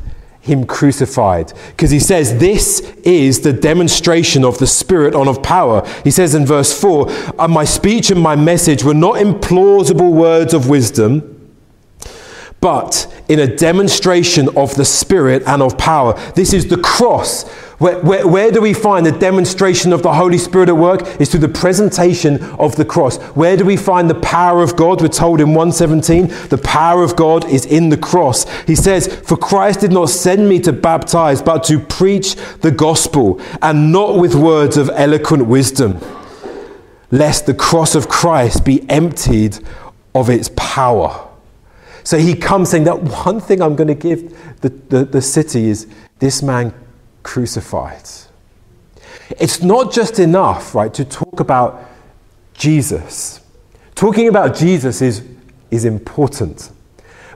him 0.42 0.68
crucified. 0.68 1.54
Because 1.70 1.90
he 1.90 2.00
says, 2.00 2.38
This 2.38 2.82
is 3.04 3.42
the 3.42 3.54
demonstration 3.54 4.46
of 4.46 4.60
the 4.60 4.68
Spirit 4.68 5.16
and 5.16 5.28
of 5.28 5.42
power. 5.42 5.84
He 6.04 6.12
says 6.12 6.36
in 6.36 6.46
verse 6.46 6.80
4 6.80 7.10
and 7.40 7.52
My 7.52 7.66
speech 7.66 8.12
and 8.12 8.22
my 8.22 8.36
message 8.36 8.84
were 8.84 8.94
not 8.94 9.16
implausible 9.16 10.14
words 10.14 10.54
of 10.54 10.70
wisdom 10.70 11.31
but 12.62 13.12
in 13.28 13.40
a 13.40 13.56
demonstration 13.56 14.48
of 14.56 14.76
the 14.76 14.86
Spirit 14.86 15.42
and 15.48 15.64
of 15.64 15.80
power. 15.80 16.14
This 16.36 16.54
is 16.54 16.68
the 16.68 16.78
cross. 16.78 17.50
Where, 17.80 18.00
where, 18.02 18.28
where, 18.28 18.52
do 18.52 18.62
we 18.62 18.76
find 18.76 19.04
the 19.04 19.12
demonstration 19.12 19.92
of 19.92 20.04
the 20.04 20.14
Holy 20.14 20.38
Spirit 20.38 20.70
at 20.70 20.78
work? 20.78 21.20
Is 21.20 21.32
through 21.32 21.40
the 21.40 21.50
presentation 21.50 22.40
of 22.60 22.76
the 22.76 22.86
cross. 22.86 23.18
Where 23.36 23.58
do 23.58 23.66
we 23.66 23.78
find 23.78 24.08
the 24.08 24.20
power 24.20 24.62
of 24.62 24.76
God? 24.76 25.02
We're 25.02 25.08
told 25.08 25.42
in 25.42 25.56
117, 25.56 26.28
the 26.50 26.62
power 26.64 27.04
of 27.04 27.16
God 27.16 27.46
is 27.50 27.66
in 27.66 27.90
the 27.90 27.98
cross. 27.98 28.48
He 28.66 28.76
says, 28.76 29.08
For 29.08 29.36
Christ 29.36 29.80
did 29.80 29.92
not 29.92 30.12
send 30.12 30.48
me 30.48 30.60
to 30.60 30.72
baptize, 30.72 31.42
but 31.42 31.64
to 31.64 31.80
preach 31.80 32.36
the 32.60 32.70
gospel, 32.70 33.42
and 33.64 33.92
not 33.92 34.20
with 34.20 34.36
words 34.36 34.78
of 34.78 34.92
eloquent 34.94 35.48
wisdom, 35.48 36.00
lest 37.10 37.48
the 37.48 37.56
cross 37.56 37.96
of 37.96 38.08
Christ 38.08 38.64
be 38.64 38.88
emptied 38.88 39.58
of 40.14 40.30
its 40.30 40.52
power. 40.56 41.31
So 42.04 42.18
he 42.18 42.36
comes 42.36 42.70
saying 42.70 42.86
that 42.86 43.02
one 43.02 43.40
thing 43.40 43.62
I'm 43.62 43.76
going 43.76 43.88
to 43.88 43.96
give 43.96 44.60
the, 44.62 44.70
the, 44.70 45.06
the 45.06 45.22
city 45.22 45.70
is 45.70 45.88
this 46.20 46.42
man 46.42 46.74
crucified. 47.24 48.10
It's 49.40 49.62
not 49.62 49.94
just 49.94 50.20
enough, 50.20 50.76
right, 50.76 50.94
to 50.94 51.06
talk 51.06 51.40
about 51.40 51.84
Jesus. 52.54 53.40
Talking 53.96 54.28
about 54.28 54.56
Jesus 54.56 55.02
is, 55.02 55.24
is 55.70 55.86
important, 55.86 56.72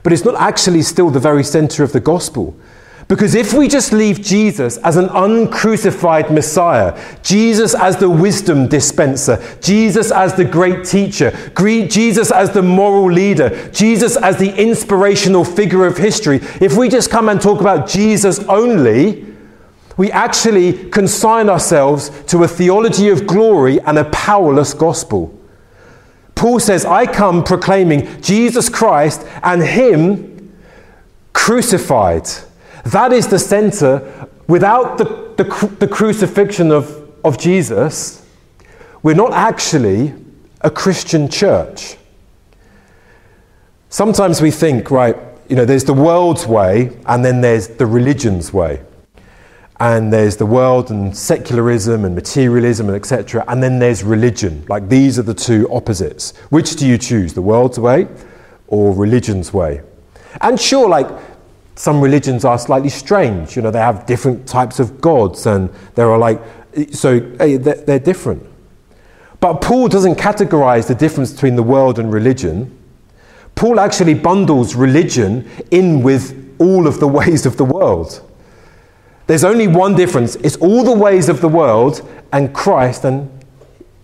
but 0.02 0.12
it's 0.12 0.24
not 0.24 0.34
actually 0.36 0.82
still 0.82 1.10
the 1.10 1.20
very 1.20 1.44
center 1.44 1.82
of 1.82 1.92
the 1.92 2.00
gospel. 2.00 2.56
Because 3.08 3.36
if 3.36 3.52
we 3.52 3.68
just 3.68 3.92
leave 3.92 4.20
Jesus 4.20 4.78
as 4.78 4.96
an 4.96 5.08
uncrucified 5.10 6.32
Messiah, 6.32 7.00
Jesus 7.22 7.72
as 7.72 7.96
the 7.96 8.10
wisdom 8.10 8.66
dispenser, 8.66 9.40
Jesus 9.60 10.10
as 10.10 10.34
the 10.34 10.44
great 10.44 10.84
teacher, 10.84 11.30
Jesus 11.56 12.32
as 12.32 12.50
the 12.50 12.62
moral 12.62 13.10
leader, 13.10 13.70
Jesus 13.70 14.16
as 14.16 14.38
the 14.38 14.52
inspirational 14.60 15.44
figure 15.44 15.86
of 15.86 15.96
history, 15.96 16.40
if 16.60 16.76
we 16.76 16.88
just 16.88 17.08
come 17.08 17.28
and 17.28 17.40
talk 17.40 17.60
about 17.60 17.88
Jesus 17.88 18.40
only, 18.40 19.24
we 19.96 20.10
actually 20.10 20.90
consign 20.90 21.48
ourselves 21.48 22.10
to 22.26 22.42
a 22.42 22.48
theology 22.48 23.08
of 23.08 23.24
glory 23.26 23.80
and 23.82 23.98
a 23.98 24.04
powerless 24.06 24.74
gospel. 24.74 25.32
Paul 26.34 26.58
says, 26.58 26.84
I 26.84 27.06
come 27.06 27.44
proclaiming 27.44 28.20
Jesus 28.20 28.68
Christ 28.68 29.24
and 29.44 29.62
Him 29.62 30.52
crucified. 31.32 32.28
That 32.86 33.12
is 33.12 33.26
the 33.26 33.38
center. 33.38 34.28
Without 34.46 34.96
the, 34.96 35.04
the, 35.36 35.76
the 35.80 35.88
crucifixion 35.88 36.70
of, 36.70 37.10
of 37.24 37.36
Jesus, 37.36 38.24
we're 39.02 39.16
not 39.16 39.32
actually 39.32 40.14
a 40.60 40.70
Christian 40.70 41.28
church. 41.28 41.96
Sometimes 43.88 44.40
we 44.40 44.52
think, 44.52 44.92
right, 44.92 45.16
you 45.48 45.56
know, 45.56 45.64
there's 45.64 45.82
the 45.82 45.94
world's 45.94 46.46
way 46.46 46.96
and 47.06 47.24
then 47.24 47.40
there's 47.40 47.66
the 47.66 47.86
religion's 47.86 48.52
way. 48.52 48.82
And 49.80 50.12
there's 50.12 50.36
the 50.36 50.46
world 50.46 50.92
and 50.92 51.14
secularism 51.14 52.04
and 52.04 52.14
materialism 52.14 52.86
and 52.86 52.94
etc. 52.96 53.44
And 53.48 53.60
then 53.60 53.80
there's 53.80 54.04
religion. 54.04 54.64
Like 54.68 54.88
these 54.88 55.18
are 55.18 55.22
the 55.22 55.34
two 55.34 55.68
opposites. 55.72 56.36
Which 56.50 56.76
do 56.76 56.86
you 56.86 56.98
choose, 56.98 57.34
the 57.34 57.42
world's 57.42 57.80
way 57.80 58.06
or 58.68 58.94
religion's 58.94 59.52
way? 59.52 59.82
And 60.40 60.60
sure, 60.60 60.88
like 60.88 61.08
some 61.76 62.00
religions 62.00 62.44
are 62.44 62.58
slightly 62.58 62.88
strange. 62.88 63.54
You 63.54 63.62
know, 63.62 63.70
they 63.70 63.78
have 63.78 64.06
different 64.06 64.46
types 64.48 64.80
of 64.80 65.00
gods, 65.00 65.46
and 65.46 65.70
there 65.94 66.10
are 66.10 66.18
like, 66.18 66.40
so 66.92 67.20
they're 67.20 67.98
different. 67.98 68.44
But 69.40 69.60
Paul 69.60 69.88
doesn't 69.88 70.16
categorize 70.16 70.88
the 70.88 70.94
difference 70.94 71.32
between 71.32 71.56
the 71.56 71.62
world 71.62 71.98
and 71.98 72.12
religion. 72.12 72.76
Paul 73.54 73.78
actually 73.78 74.14
bundles 74.14 74.74
religion 74.74 75.48
in 75.70 76.02
with 76.02 76.56
all 76.58 76.86
of 76.86 77.00
the 77.00 77.08
ways 77.20 77.46
of 77.46 77.56
the 77.56 77.64
world. 77.64 78.22
There's 79.26 79.44
only 79.44 79.66
one 79.66 79.96
difference 79.96 80.36
it's 80.36 80.56
all 80.56 80.84
the 80.84 80.92
ways 80.92 81.28
of 81.28 81.40
the 81.40 81.48
world 81.48 82.08
and 82.32 82.54
Christ 82.54 83.04
and 83.04 83.30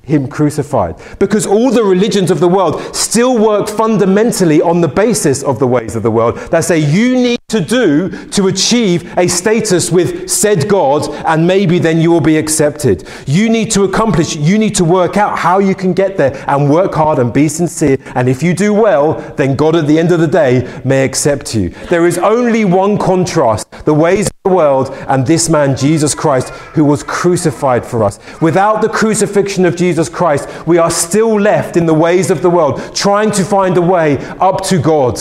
him 0.03 0.27
crucified. 0.27 0.97
Because 1.19 1.47
all 1.47 1.71
the 1.71 1.85
religions 1.85 2.31
of 2.31 2.41
the 2.41 2.49
world 2.49 2.95
still 2.95 3.39
work 3.39 3.69
fundamentally 3.69 4.61
on 4.61 4.81
the 4.81 4.89
basis 4.89 5.43
of 5.45 5.59
the 5.59 5.67
ways 5.67 5.95
of 5.95 6.03
the 6.03 6.11
world 6.11 6.37
that 6.51 6.65
say 6.65 6.79
you 6.79 7.15
need 7.15 7.39
to 7.53 7.61
do 7.61 8.09
to 8.29 8.49
achieve 8.49 9.17
a 9.17 9.29
status 9.29 9.91
with 9.91 10.29
said 10.29 10.69
God, 10.69 11.09
and 11.27 11.47
maybe 11.47 11.79
then 11.79 12.01
you 12.01 12.11
will 12.11 12.21
be 12.21 12.37
accepted. 12.37 13.09
You 13.27 13.49
need 13.49 13.71
to 13.73 13.85
accomplish, 13.85 14.35
you 14.37 14.59
need 14.59 14.75
to 14.77 14.85
work 14.85 15.17
out 15.17 15.39
how 15.39 15.59
you 15.59 15.75
can 15.75 15.93
get 15.93 16.17
there 16.17 16.45
and 16.49 16.71
work 16.71 16.95
hard 16.95 17.19
and 17.19 17.33
be 17.33 17.49
sincere. 17.49 17.99
And 18.15 18.29
if 18.29 18.43
you 18.43 18.55
do 18.55 18.75
well, 18.75 19.15
then 19.37 19.55
God 19.55 19.77
at 19.77 19.87
the 19.87 19.99
end 19.99 20.13
of 20.13 20.21
the 20.21 20.27
day 20.27 20.81
may 20.85 21.05
accept 21.05 21.55
you. 21.55 21.71
There 21.91 22.07
is 22.07 22.19
only 22.19 22.65
one 22.65 22.99
contrast 22.99 23.71
the 23.85 23.95
ways 23.95 24.27
of 24.27 24.33
the 24.45 24.57
world 24.57 24.91
and 25.09 25.27
this 25.27 25.49
man, 25.49 25.77
Jesus 25.77 26.15
Christ, 26.15 26.51
who 26.75 26.85
was 26.85 27.03
crucified 27.03 27.85
for 27.85 28.03
us. 28.03 28.19
Without 28.41 28.81
the 28.81 28.89
crucifixion 28.89 29.65
of 29.65 29.77
Jesus 29.77 30.09
Christ, 30.09 30.49
we 30.67 30.79
are 30.79 30.91
still 30.91 31.41
left 31.41 31.77
in 31.77 31.87
the 31.87 31.95
ways 31.95 32.31
of 32.31 32.43
the 32.43 32.51
world, 32.51 32.95
trying 32.95 33.31
to 33.33 33.45
find 33.45 33.77
a 33.77 33.83
way 33.83 34.19
up 34.41 34.63
to 34.65 34.81
God. 34.81 35.19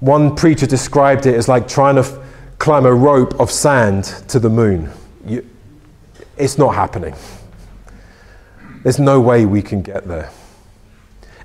One 0.00 0.34
preacher 0.34 0.66
described 0.66 1.26
it 1.26 1.34
as 1.34 1.46
like 1.46 1.68
trying 1.68 1.96
to 1.96 2.00
f- 2.00 2.18
climb 2.58 2.86
a 2.86 2.92
rope 2.92 3.38
of 3.38 3.50
sand 3.50 4.04
to 4.28 4.38
the 4.38 4.48
moon. 4.48 4.90
You, 5.26 5.46
it's 6.38 6.56
not 6.56 6.74
happening. 6.74 7.14
There's 8.82 8.98
no 8.98 9.20
way 9.20 9.44
we 9.44 9.60
can 9.60 9.82
get 9.82 10.08
there. 10.08 10.30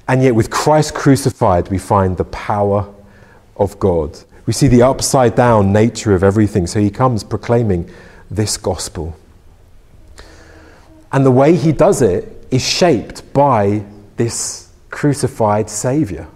And 0.08 0.24
yet, 0.24 0.36
with 0.36 0.50
Christ 0.50 0.94
crucified, 0.94 1.70
we 1.70 1.78
find 1.78 2.16
the 2.16 2.26
power 2.26 2.94
of 3.58 3.78
God. 3.80 4.18
We 4.46 4.54
see 4.54 4.68
the 4.68 4.84
upside 4.84 5.36
down 5.36 5.74
nature 5.74 6.14
of 6.14 6.24
everything. 6.24 6.68
So 6.68 6.80
he 6.80 6.90
comes 6.90 7.24
proclaiming 7.24 7.90
this 8.30 8.56
gospel. 8.56 9.18
And 11.12 11.26
the 11.26 11.32
way 11.32 11.56
he 11.56 11.72
does 11.72 12.02
it 12.02 12.46
is 12.52 12.66
shaped 12.66 13.34
by 13.34 13.84
this 14.16 14.72
crucified 14.90 15.70
Savior. 15.70 16.28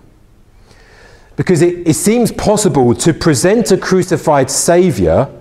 Because 1.40 1.62
it, 1.62 1.88
it 1.88 1.94
seems 1.94 2.34
possible 2.34 2.94
to 2.96 3.14
present 3.14 3.72
a 3.72 3.78
crucified 3.78 4.52
Savior, 4.52 5.34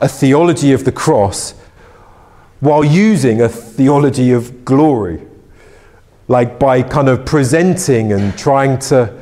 a 0.00 0.08
theology 0.08 0.72
of 0.72 0.84
the 0.84 0.90
cross, 0.90 1.52
while 2.58 2.82
using 2.82 3.40
a 3.40 3.48
theology 3.48 4.32
of 4.32 4.64
glory. 4.64 5.22
Like 6.26 6.58
by 6.58 6.82
kind 6.82 7.08
of 7.08 7.24
presenting 7.24 8.12
and 8.12 8.36
trying 8.36 8.80
to. 8.90 9.16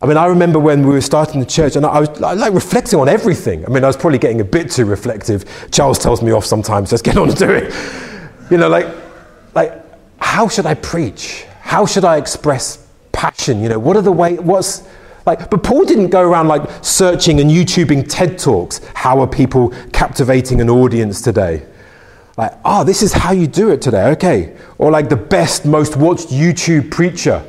I 0.00 0.06
mean, 0.06 0.16
I 0.16 0.24
remember 0.24 0.58
when 0.58 0.86
we 0.86 0.94
were 0.94 1.02
starting 1.02 1.38
the 1.38 1.44
church, 1.46 1.76
and 1.76 1.84
I 1.84 2.00
was 2.00 2.18
like 2.18 2.54
reflecting 2.54 2.98
on 2.98 3.06
everything. 3.10 3.66
I 3.66 3.68
mean, 3.68 3.84
I 3.84 3.88
was 3.88 3.96
probably 3.98 4.18
getting 4.18 4.40
a 4.40 4.44
bit 4.44 4.70
too 4.70 4.86
reflective. 4.86 5.68
Charles 5.70 5.98
tells 5.98 6.22
me 6.22 6.32
off 6.32 6.46
sometimes, 6.46 6.88
just 6.88 7.04
get 7.04 7.18
on 7.18 7.28
and 7.28 7.36
do 7.36 7.50
it. 7.50 7.74
You 8.50 8.56
know, 8.56 8.70
like, 8.70 8.88
like, 9.54 9.84
how 10.18 10.48
should 10.48 10.64
I 10.64 10.72
preach? 10.76 11.44
How 11.60 11.84
should 11.84 12.06
I 12.06 12.16
express 12.16 12.86
passion? 13.12 13.60
You 13.60 13.68
know, 13.68 13.78
what 13.78 13.98
are 13.98 14.02
the 14.02 14.12
way? 14.12 14.36
What's 14.36 14.88
Like, 15.28 15.50
but 15.50 15.62
Paul 15.62 15.84
didn't 15.84 16.08
go 16.08 16.22
around 16.22 16.48
like 16.48 16.62
searching 16.82 17.38
and 17.38 17.50
YouTubing 17.50 18.06
TED 18.08 18.38
Talks. 18.38 18.80
How 18.94 19.20
are 19.20 19.26
people 19.26 19.74
captivating 19.92 20.62
an 20.62 20.70
audience 20.70 21.20
today? 21.20 21.66
Like, 22.38 22.54
oh, 22.64 22.82
this 22.82 23.02
is 23.02 23.12
how 23.12 23.32
you 23.32 23.46
do 23.46 23.68
it 23.68 23.82
today, 23.82 24.04
okay. 24.12 24.56
Or 24.78 24.90
like 24.90 25.10
the 25.10 25.16
best, 25.16 25.66
most 25.66 25.98
watched 25.98 26.28
YouTube 26.28 26.90
preacher. 26.90 27.44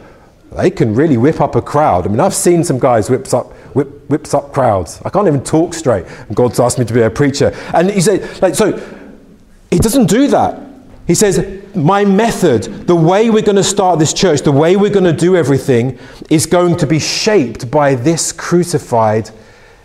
They 0.52 0.70
can 0.70 0.94
really 0.94 1.16
whip 1.16 1.40
up 1.40 1.56
a 1.56 1.62
crowd. 1.62 2.06
I 2.06 2.10
mean, 2.10 2.20
I've 2.20 2.34
seen 2.34 2.66
some 2.66 2.80
guys 2.80 3.10
whips 3.10 3.34
up, 3.34 3.54
whip, 3.74 4.10
whips 4.10 4.34
up 4.34 4.52
crowds. 4.52 5.02
I 5.06 5.10
can't 5.10 5.28
even 5.28 5.46
talk 5.46 5.74
straight. 5.74 6.06
And 6.28 6.36
God's 6.36 6.60
asked 6.60 6.80
me 6.80 6.86
to 6.86 6.94
be 6.94 7.04
a 7.04 7.10
preacher. 7.10 7.56
And 7.74 7.90
he 7.90 8.02
said, 8.02 8.42
like, 8.42 8.56
so 8.56 8.74
he 9.72 9.80
doesn't 9.80 10.08
do 10.08 10.28
that. 10.28 10.62
He 11.08 11.16
says, 11.16 11.59
My 11.76 12.06
method, 12.06 12.88
the 12.88 12.96
way 12.96 13.30
we're 13.30 13.42
going 13.44 13.56
to 13.56 13.64
start 13.64 14.00
this 14.00 14.14
church, 14.14 14.42
the 14.42 14.52
way 14.52 14.76
we're 14.76 14.90
going 14.90 15.06
to 15.06 15.14
do 15.14 15.36
everything, 15.36 16.00
is 16.30 16.46
going 16.46 16.78
to 16.78 16.88
be 16.88 17.00
shaped 17.00 17.70
by 17.70 17.96
this 17.96 18.32
crucified 18.32 19.30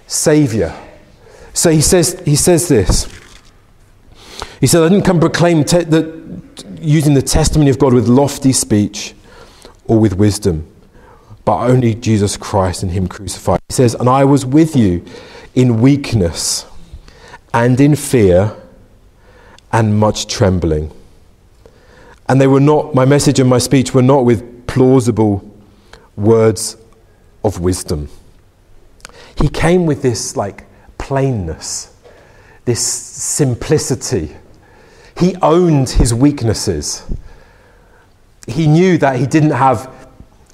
Savior. 0.06 0.74
So 1.52 1.70
he 1.70 1.80
says, 1.80 2.20
he 2.24 2.36
says 2.36 2.68
this. 2.68 3.08
He 4.60 4.66
said, 4.66 4.82
I 4.82 4.88
didn't 4.88 5.04
come 5.04 5.20
proclaim 5.20 5.64
te- 5.64 5.84
the, 5.84 6.22
using 6.80 7.14
the 7.14 7.22
testimony 7.22 7.70
of 7.70 7.78
God 7.78 7.92
with 7.92 8.08
lofty 8.08 8.52
speech 8.52 9.14
or 9.86 9.98
with 9.98 10.14
wisdom, 10.14 10.66
but 11.44 11.58
only 11.68 11.94
Jesus 11.94 12.36
Christ 12.36 12.82
and 12.82 12.92
Him 12.92 13.06
crucified. 13.06 13.60
He 13.68 13.74
says, 13.74 13.94
And 13.94 14.08
I 14.08 14.24
was 14.24 14.46
with 14.46 14.74
you 14.74 15.04
in 15.54 15.80
weakness 15.80 16.66
and 17.52 17.80
in 17.80 17.94
fear 17.94 18.56
and 19.72 19.98
much 19.98 20.26
trembling. 20.26 20.90
And 22.28 22.40
they 22.40 22.46
were 22.46 22.60
not, 22.60 22.94
my 22.94 23.04
message 23.04 23.38
and 23.38 23.48
my 23.48 23.58
speech 23.58 23.92
were 23.92 24.02
not 24.02 24.24
with 24.24 24.66
plausible 24.66 25.48
words 26.16 26.76
of 27.42 27.60
wisdom. 27.60 28.08
He 29.36 29.48
came 29.48 29.86
with 29.86 30.02
this 30.02 30.36
like 30.36 30.64
plainness, 30.98 31.94
this 32.64 32.80
simplicity. 32.80 34.34
He 35.18 35.36
owned 35.42 35.90
his 35.90 36.14
weaknesses. 36.14 37.04
He 38.46 38.66
knew 38.66 38.98
that 38.98 39.18
he 39.18 39.26
didn't 39.26 39.50
have 39.50 40.08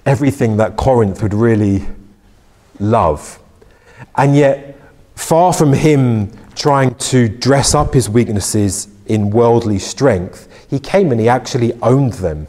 everything 0.06 0.56
that 0.56 0.76
Corinth 0.76 1.22
would 1.22 1.34
really 1.34 1.86
love. 2.78 3.38
And 4.16 4.34
yet, 4.34 4.76
far 5.14 5.52
from 5.52 5.72
him 5.72 6.32
trying 6.54 6.94
to 6.96 7.28
dress 7.28 7.74
up 7.74 7.94
his 7.94 8.08
weaknesses 8.08 8.88
in 9.06 9.30
worldly 9.30 9.78
strength, 9.78 10.48
he 10.70 10.78
came 10.78 11.10
and 11.10 11.20
he 11.20 11.28
actually 11.28 11.72
owned 11.82 12.14
them. 12.14 12.46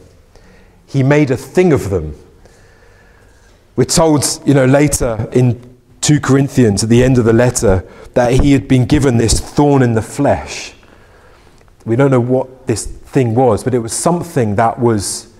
He 0.86 1.02
made 1.02 1.32
a 1.32 1.36
thing 1.36 1.72
of 1.72 1.90
them. 1.90 2.16
We're 3.74 3.84
told, 3.84 4.24
you 4.46 4.54
know, 4.54 4.64
later 4.64 5.28
in 5.32 5.76
2 6.02 6.20
Corinthians 6.20 6.84
at 6.84 6.88
the 6.88 7.02
end 7.02 7.18
of 7.18 7.24
the 7.24 7.32
letter 7.32 7.84
that 8.14 8.32
he 8.32 8.52
had 8.52 8.68
been 8.68 8.86
given 8.86 9.16
this 9.16 9.40
thorn 9.40 9.82
in 9.82 9.94
the 9.94 10.02
flesh. 10.02 10.72
We 11.84 11.96
don't 11.96 12.12
know 12.12 12.20
what 12.20 12.66
this 12.68 12.86
thing 12.86 13.34
was, 13.34 13.64
but 13.64 13.74
it 13.74 13.80
was 13.80 13.92
something 13.92 14.54
that 14.54 14.78
was 14.78 15.32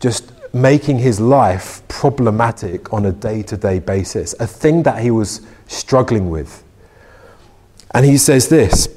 just 0.00 0.32
making 0.52 0.98
his 0.98 1.20
life 1.20 1.86
problematic 1.86 2.92
on 2.92 3.04
a 3.06 3.12
day 3.12 3.42
to 3.42 3.56
day 3.56 3.78
basis, 3.78 4.34
a 4.40 4.46
thing 4.46 4.82
that 4.82 5.00
he 5.00 5.10
was 5.10 5.42
struggling 5.68 6.28
with. 6.30 6.64
And 7.94 8.04
he 8.04 8.16
says 8.16 8.48
this 8.48 8.88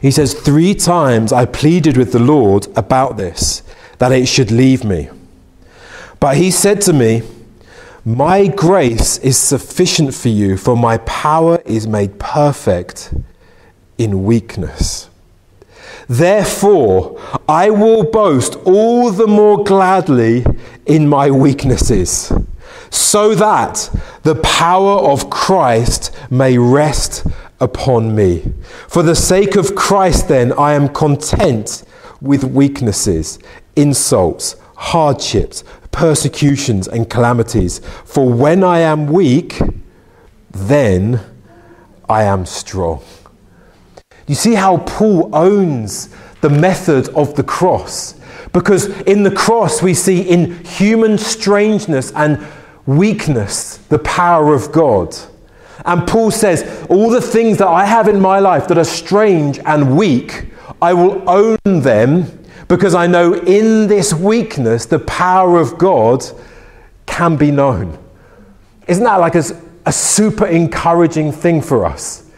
he 0.00 0.10
says, 0.10 0.34
Three 0.34 0.74
times 0.74 1.32
I 1.32 1.44
pleaded 1.44 1.96
with 1.96 2.12
the 2.12 2.18
Lord 2.18 2.66
about 2.76 3.16
this, 3.16 3.62
that 3.98 4.12
it 4.12 4.26
should 4.26 4.50
leave 4.50 4.84
me. 4.84 5.10
But 6.20 6.36
he 6.36 6.50
said 6.50 6.80
to 6.82 6.92
me, 6.92 7.22
My 8.04 8.46
grace 8.46 9.18
is 9.18 9.36
sufficient 9.36 10.14
for 10.14 10.28
you, 10.28 10.56
for 10.56 10.76
my 10.76 10.98
power 10.98 11.60
is 11.64 11.86
made 11.86 12.18
perfect 12.18 13.12
in 13.98 14.24
weakness. 14.24 15.08
Therefore, 16.08 17.20
I 17.48 17.70
will 17.70 18.04
boast 18.04 18.56
all 18.64 19.10
the 19.10 19.26
more 19.26 19.64
gladly 19.64 20.44
in 20.86 21.08
my 21.08 21.30
weaknesses, 21.30 22.32
so 22.90 23.34
that 23.34 23.90
the 24.22 24.34
power 24.36 24.98
of 24.98 25.30
Christ 25.30 26.14
may 26.30 26.58
rest 26.58 27.26
upon 27.62 28.14
me. 28.14 28.52
For 28.88 29.02
the 29.02 29.14
sake 29.14 29.56
of 29.56 29.74
Christ, 29.74 30.28
then, 30.28 30.52
I 30.52 30.74
am 30.74 30.88
content 30.88 31.84
with 32.20 32.44
weaknesses, 32.44 33.38
insults, 33.76 34.56
hardships, 34.76 35.64
persecutions, 35.92 36.88
and 36.88 37.08
calamities. 37.08 37.78
For 38.04 38.28
when 38.28 38.64
I 38.64 38.80
am 38.80 39.06
weak, 39.06 39.60
then 40.50 41.20
I 42.08 42.24
am 42.24 42.44
strong. 42.44 43.02
You 44.26 44.34
see 44.34 44.54
how 44.54 44.78
Paul 44.78 45.34
owns 45.34 46.08
the 46.40 46.50
method 46.50 47.08
of 47.10 47.34
the 47.36 47.44
cross? 47.44 48.14
Because 48.52 48.88
in 49.02 49.22
the 49.22 49.30
cross, 49.30 49.82
we 49.82 49.94
see 49.94 50.20
in 50.20 50.64
human 50.64 51.16
strangeness 51.16 52.12
and 52.12 52.44
weakness 52.86 53.76
the 53.88 53.98
power 54.00 54.52
of 54.52 54.72
God. 54.72 55.16
And 55.84 56.06
Paul 56.06 56.30
says, 56.30 56.86
All 56.88 57.10
the 57.10 57.20
things 57.20 57.58
that 57.58 57.68
I 57.68 57.84
have 57.84 58.08
in 58.08 58.20
my 58.20 58.38
life 58.38 58.68
that 58.68 58.78
are 58.78 58.84
strange 58.84 59.58
and 59.60 59.96
weak, 59.96 60.46
I 60.80 60.92
will 60.94 61.28
own 61.28 61.58
them 61.64 62.38
because 62.68 62.94
I 62.94 63.06
know 63.06 63.34
in 63.34 63.88
this 63.88 64.14
weakness 64.14 64.86
the 64.86 64.98
power 65.00 65.60
of 65.60 65.78
God 65.78 66.24
can 67.06 67.36
be 67.36 67.50
known. 67.50 67.98
Isn't 68.88 69.04
that 69.04 69.16
like 69.16 69.34
a, 69.34 69.44
a 69.86 69.92
super 69.92 70.46
encouraging 70.46 71.32
thing 71.32 71.60
for 71.60 71.84
us? 71.84 72.30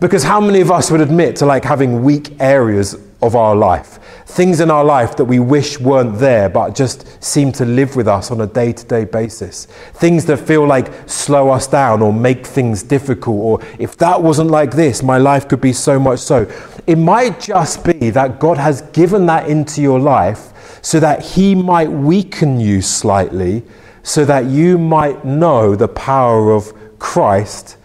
Because 0.00 0.22
how 0.22 0.40
many 0.40 0.60
of 0.60 0.70
us 0.70 0.90
would 0.90 1.00
admit 1.00 1.36
to 1.36 1.46
like 1.46 1.64
having 1.64 2.02
weak 2.02 2.40
areas 2.40 2.96
of 3.20 3.36
our 3.36 3.54
life? 3.54 3.98
Things 4.26 4.60
in 4.60 4.70
our 4.70 4.84
life 4.84 5.16
that 5.16 5.24
we 5.24 5.38
wish 5.38 5.78
weren't 5.78 6.18
there 6.18 6.48
but 6.48 6.74
just 6.74 7.22
seem 7.22 7.52
to 7.52 7.64
live 7.64 7.96
with 7.96 8.08
us 8.08 8.30
on 8.30 8.40
a 8.40 8.46
day 8.46 8.72
to 8.72 8.84
day 8.86 9.04
basis. 9.04 9.66
Things 9.94 10.24
that 10.26 10.38
feel 10.38 10.66
like 10.66 11.08
slow 11.08 11.50
us 11.50 11.66
down 11.66 12.02
or 12.02 12.12
make 12.12 12.46
things 12.46 12.82
difficult, 12.82 13.36
or 13.36 13.68
if 13.78 13.96
that 13.98 14.22
wasn't 14.22 14.50
like 14.50 14.72
this, 14.72 15.02
my 15.02 15.18
life 15.18 15.48
could 15.48 15.60
be 15.60 15.72
so 15.72 15.98
much 15.98 16.20
so. 16.20 16.50
It 16.86 16.96
might 16.96 17.40
just 17.40 17.84
be 17.84 18.10
that 18.10 18.40
God 18.40 18.58
has 18.58 18.82
given 18.92 19.26
that 19.26 19.48
into 19.48 19.82
your 19.82 20.00
life 20.00 20.52
so 20.82 20.98
that 21.00 21.22
He 21.22 21.54
might 21.54 21.90
weaken 21.90 22.60
you 22.60 22.82
slightly, 22.82 23.62
so 24.02 24.24
that 24.24 24.46
you 24.46 24.78
might 24.78 25.24
know 25.24 25.76
the 25.76 25.88
power 25.88 26.50
of 26.50 26.72
Christ 26.98 27.76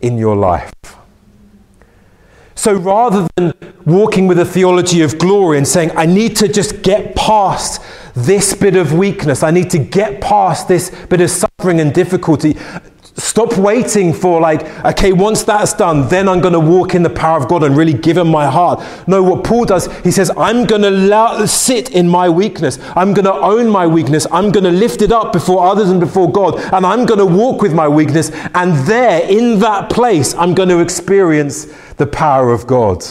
in 0.00 0.18
your 0.18 0.36
life. 0.36 0.72
So 2.56 2.74
rather 2.74 3.28
than 3.36 3.52
walking 3.84 4.26
with 4.26 4.38
a 4.40 4.44
theology 4.44 5.02
of 5.02 5.18
glory 5.18 5.58
and 5.58 5.68
saying, 5.68 5.92
I 5.94 6.06
need 6.06 6.36
to 6.36 6.48
just 6.48 6.82
get 6.82 7.14
past 7.14 7.80
this 8.14 8.54
bit 8.54 8.76
of 8.76 8.94
weakness, 8.94 9.42
I 9.42 9.50
need 9.50 9.70
to 9.70 9.78
get 9.78 10.20
past 10.20 10.66
this 10.66 10.90
bit 11.06 11.20
of 11.20 11.30
suffering 11.30 11.80
and 11.80 11.94
difficulty, 11.94 12.56
Stop 13.36 13.58
waiting 13.58 14.14
for, 14.14 14.40
like, 14.40 14.62
okay, 14.82 15.12
once 15.12 15.42
that's 15.42 15.74
done, 15.74 16.08
then 16.08 16.26
I'm 16.26 16.40
going 16.40 16.54
to 16.54 16.58
walk 16.58 16.94
in 16.94 17.02
the 17.02 17.10
power 17.10 17.38
of 17.38 17.48
God 17.48 17.64
and 17.64 17.76
really 17.76 17.92
give 17.92 18.16
Him 18.16 18.28
my 18.28 18.46
heart. 18.46 18.82
No, 19.06 19.22
what 19.22 19.44
Paul 19.44 19.66
does, 19.66 19.94
he 19.98 20.10
says, 20.10 20.30
I'm 20.38 20.64
going 20.64 20.80
to 20.80 21.46
sit 21.46 21.90
in 21.90 22.08
my 22.08 22.30
weakness. 22.30 22.78
I'm 22.96 23.12
going 23.12 23.26
to 23.26 23.34
own 23.34 23.68
my 23.68 23.86
weakness. 23.86 24.26
I'm 24.32 24.52
going 24.52 24.64
to 24.64 24.70
lift 24.70 25.02
it 25.02 25.12
up 25.12 25.34
before 25.34 25.66
others 25.66 25.90
and 25.90 26.00
before 26.00 26.32
God. 26.32 26.58
And 26.72 26.86
I'm 26.86 27.04
going 27.04 27.18
to 27.18 27.26
walk 27.26 27.60
with 27.60 27.74
my 27.74 27.86
weakness. 27.86 28.30
And 28.54 28.72
there, 28.86 29.28
in 29.28 29.58
that 29.58 29.90
place, 29.90 30.32
I'm 30.36 30.54
going 30.54 30.70
to 30.70 30.80
experience 30.80 31.66
the 31.98 32.06
power 32.06 32.54
of 32.54 32.66
God. 32.66 33.04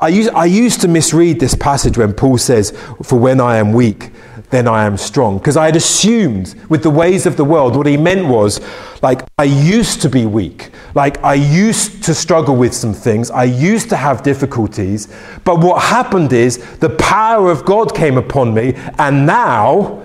I 0.00 0.08
used, 0.08 0.30
I 0.30 0.46
used 0.46 0.80
to 0.80 0.88
misread 0.88 1.38
this 1.38 1.54
passage 1.54 1.96
when 1.96 2.12
Paul 2.12 2.38
says, 2.38 2.72
For 3.04 3.20
when 3.20 3.40
I 3.40 3.58
am 3.58 3.72
weak, 3.72 4.10
then 4.52 4.68
I 4.68 4.84
am 4.84 4.98
strong. 4.98 5.38
Because 5.38 5.56
I 5.56 5.64
had 5.64 5.76
assumed 5.76 6.54
with 6.68 6.82
the 6.82 6.90
ways 6.90 7.24
of 7.24 7.36
the 7.36 7.44
world, 7.44 7.74
what 7.74 7.86
he 7.86 7.96
meant 7.96 8.28
was, 8.28 8.60
like, 9.00 9.22
I 9.38 9.44
used 9.44 10.02
to 10.02 10.10
be 10.10 10.26
weak. 10.26 10.70
Like, 10.94 11.24
I 11.24 11.34
used 11.34 12.04
to 12.04 12.14
struggle 12.14 12.54
with 12.54 12.74
some 12.74 12.92
things. 12.92 13.30
I 13.30 13.44
used 13.44 13.88
to 13.88 13.96
have 13.96 14.22
difficulties. 14.22 15.08
But 15.44 15.60
what 15.60 15.82
happened 15.82 16.34
is 16.34 16.58
the 16.76 16.90
power 16.90 17.50
of 17.50 17.64
God 17.64 17.94
came 17.94 18.18
upon 18.18 18.52
me, 18.52 18.74
and 18.98 19.24
now 19.26 20.02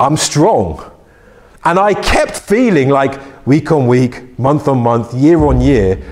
I'm 0.00 0.16
strong. 0.16 0.90
And 1.66 1.78
I 1.78 1.92
kept 1.92 2.38
feeling 2.38 2.88
like 2.88 3.20
week 3.46 3.70
on 3.70 3.86
week, 3.86 4.38
month 4.38 4.68
on 4.68 4.78
month, 4.78 5.12
year 5.12 5.44
on 5.44 5.60
year, 5.60 6.02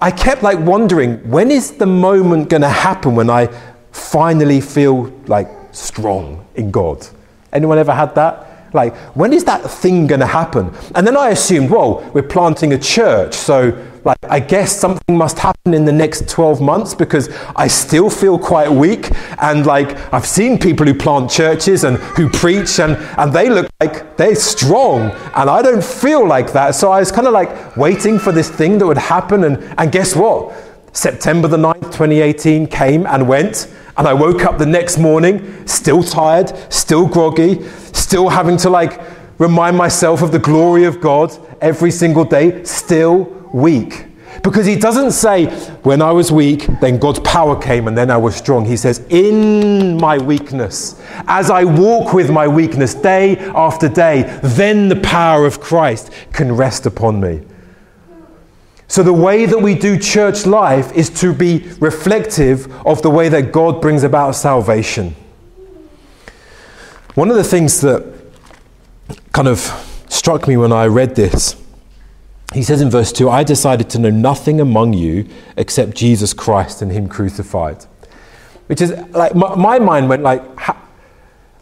I 0.00 0.10
kept 0.10 0.42
like 0.42 0.58
wondering 0.60 1.16
when 1.28 1.50
is 1.50 1.72
the 1.72 1.86
moment 1.86 2.48
going 2.48 2.62
to 2.62 2.68
happen 2.68 3.14
when 3.14 3.28
I 3.28 3.48
finally 3.90 4.60
feel 4.60 5.12
like 5.26 5.50
strong 5.72 6.46
in 6.54 6.70
God. 6.70 7.06
Anyone 7.52 7.78
ever 7.78 7.92
had 7.92 8.14
that? 8.14 8.74
Like, 8.74 8.94
when 9.16 9.32
is 9.32 9.44
that 9.44 9.70
thing 9.70 10.06
going 10.06 10.20
to 10.20 10.26
happen? 10.26 10.72
And 10.94 11.06
then 11.06 11.16
I 11.16 11.30
assumed, 11.30 11.70
well, 11.70 12.08
we're 12.12 12.22
planting 12.22 12.74
a 12.74 12.78
church, 12.78 13.34
so 13.34 13.72
like, 14.08 14.16
I 14.28 14.40
guess 14.40 14.74
something 14.74 15.18
must 15.18 15.38
happen 15.38 15.74
in 15.74 15.84
the 15.84 15.92
next 15.92 16.30
12 16.30 16.62
months 16.62 16.94
because 16.94 17.28
I 17.54 17.66
still 17.66 18.08
feel 18.08 18.38
quite 18.38 18.70
weak. 18.70 19.10
And 19.38 19.66
like, 19.66 20.12
I've 20.14 20.24
seen 20.24 20.58
people 20.58 20.86
who 20.86 20.94
plant 20.94 21.30
churches 21.30 21.84
and 21.84 21.98
who 21.98 22.30
preach, 22.30 22.80
and, 22.80 22.96
and 23.18 23.32
they 23.32 23.50
look 23.50 23.68
like 23.80 24.16
they're 24.16 24.34
strong. 24.34 25.10
And 25.34 25.50
I 25.50 25.60
don't 25.60 25.84
feel 25.84 26.26
like 26.26 26.54
that. 26.54 26.74
So 26.74 26.90
I 26.90 27.00
was 27.00 27.12
kind 27.12 27.26
of 27.26 27.34
like 27.34 27.76
waiting 27.76 28.18
for 28.18 28.32
this 28.32 28.48
thing 28.50 28.78
that 28.78 28.86
would 28.86 28.96
happen. 28.96 29.44
And, 29.44 29.74
and 29.76 29.92
guess 29.92 30.16
what? 30.16 30.54
September 30.92 31.46
the 31.46 31.58
9th, 31.58 31.92
2018 31.92 32.66
came 32.66 33.06
and 33.06 33.28
went. 33.28 33.68
And 33.98 34.06
I 34.06 34.14
woke 34.14 34.44
up 34.44 34.58
the 34.58 34.66
next 34.66 34.96
morning, 34.96 35.66
still 35.66 36.04
tired, 36.04 36.52
still 36.72 37.06
groggy, 37.06 37.64
still 37.92 38.28
having 38.28 38.56
to 38.58 38.70
like 38.70 39.00
remind 39.38 39.76
myself 39.76 40.22
of 40.22 40.30
the 40.30 40.38
glory 40.38 40.84
of 40.84 41.00
God 41.00 41.36
every 41.60 41.90
single 41.90 42.24
day, 42.24 42.62
still 42.62 43.24
weak. 43.52 44.06
Because 44.42 44.66
he 44.66 44.76
doesn't 44.76 45.12
say, 45.12 45.46
when 45.82 46.00
I 46.00 46.12
was 46.12 46.30
weak, 46.30 46.68
then 46.80 46.98
God's 46.98 47.18
power 47.20 47.60
came 47.60 47.88
and 47.88 47.98
then 47.98 48.08
I 48.08 48.16
was 48.16 48.36
strong. 48.36 48.64
He 48.64 48.76
says, 48.76 49.04
in 49.08 49.96
my 49.96 50.16
weakness, 50.16 51.02
as 51.26 51.50
I 51.50 51.64
walk 51.64 52.12
with 52.12 52.30
my 52.30 52.46
weakness 52.46 52.94
day 52.94 53.38
after 53.38 53.88
day, 53.88 54.38
then 54.44 54.88
the 54.88 55.00
power 55.00 55.44
of 55.44 55.60
Christ 55.60 56.12
can 56.32 56.54
rest 56.54 56.86
upon 56.86 57.20
me. 57.20 57.40
So, 58.88 59.02
the 59.02 59.12
way 59.12 59.46
that 59.46 59.60
we 59.60 59.74
do 59.74 59.98
church 59.98 60.46
life 60.46 60.92
is 60.96 61.10
to 61.20 61.32
be 61.32 61.68
reflective 61.78 62.74
of 62.86 63.02
the 63.02 63.10
way 63.10 63.28
that 63.28 63.52
God 63.52 63.80
brings 63.80 64.02
about 64.02 64.32
salvation. 64.32 65.14
One 67.14 67.30
of 67.30 67.36
the 67.36 67.44
things 67.44 67.80
that 67.82 68.04
kind 69.32 69.48
of 69.48 69.58
struck 70.08 70.48
me 70.48 70.56
when 70.56 70.72
I 70.72 70.86
read 70.86 71.14
this 71.14 71.54
he 72.54 72.62
says 72.62 72.80
in 72.80 72.90
verse 72.90 73.12
2 73.12 73.28
I 73.28 73.44
decided 73.44 73.90
to 73.90 73.98
know 73.98 74.10
nothing 74.10 74.60
among 74.60 74.94
you 74.94 75.28
except 75.56 75.94
Jesus 75.94 76.32
Christ 76.32 76.82
and 76.82 76.90
Him 76.90 77.08
crucified. 77.08 77.84
Which 78.66 78.80
is 78.80 78.92
like, 79.10 79.34
my, 79.34 79.54
my 79.54 79.78
mind 79.78 80.08
went 80.08 80.22
like, 80.22 80.58
how, 80.58 80.76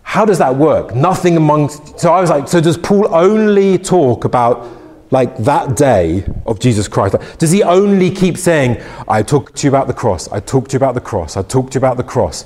how 0.03 0.25
does 0.25 0.39
that 0.39 0.57
work? 0.57 0.95
Nothing 0.95 1.37
amongst. 1.37 1.99
So 1.99 2.13
I 2.13 2.21
was 2.21 2.31
like, 2.31 2.49
so 2.49 2.61
does 2.61 2.79
Paul 2.79 3.13
only 3.15 3.79
talk 3.79 4.25
about 4.25 4.67
like 5.11 5.37
that 5.39 5.77
day 5.77 6.25
of 6.47 6.59
Jesus 6.59 6.89
Christ? 6.89 7.17
Does 7.39 7.51
he 7.51 7.63
only 7.63 8.11
keep 8.11 8.37
saying, 8.37 8.83
I 9.09 9.23
talked 9.23 9.57
to 9.57 9.67
you 9.67 9.71
about 9.71 9.87
the 9.87 9.95
cross, 9.95 10.31
I 10.33 10.41
talked 10.41 10.71
to 10.71 10.75
you 10.75 10.79
about 10.79 10.95
the 10.95 11.01
cross, 11.01 11.37
I 11.37 11.43
talked 11.43 11.73
to 11.73 11.77
you 11.77 11.81
about 11.81 11.97
the 11.97 12.05
cross? 12.05 12.45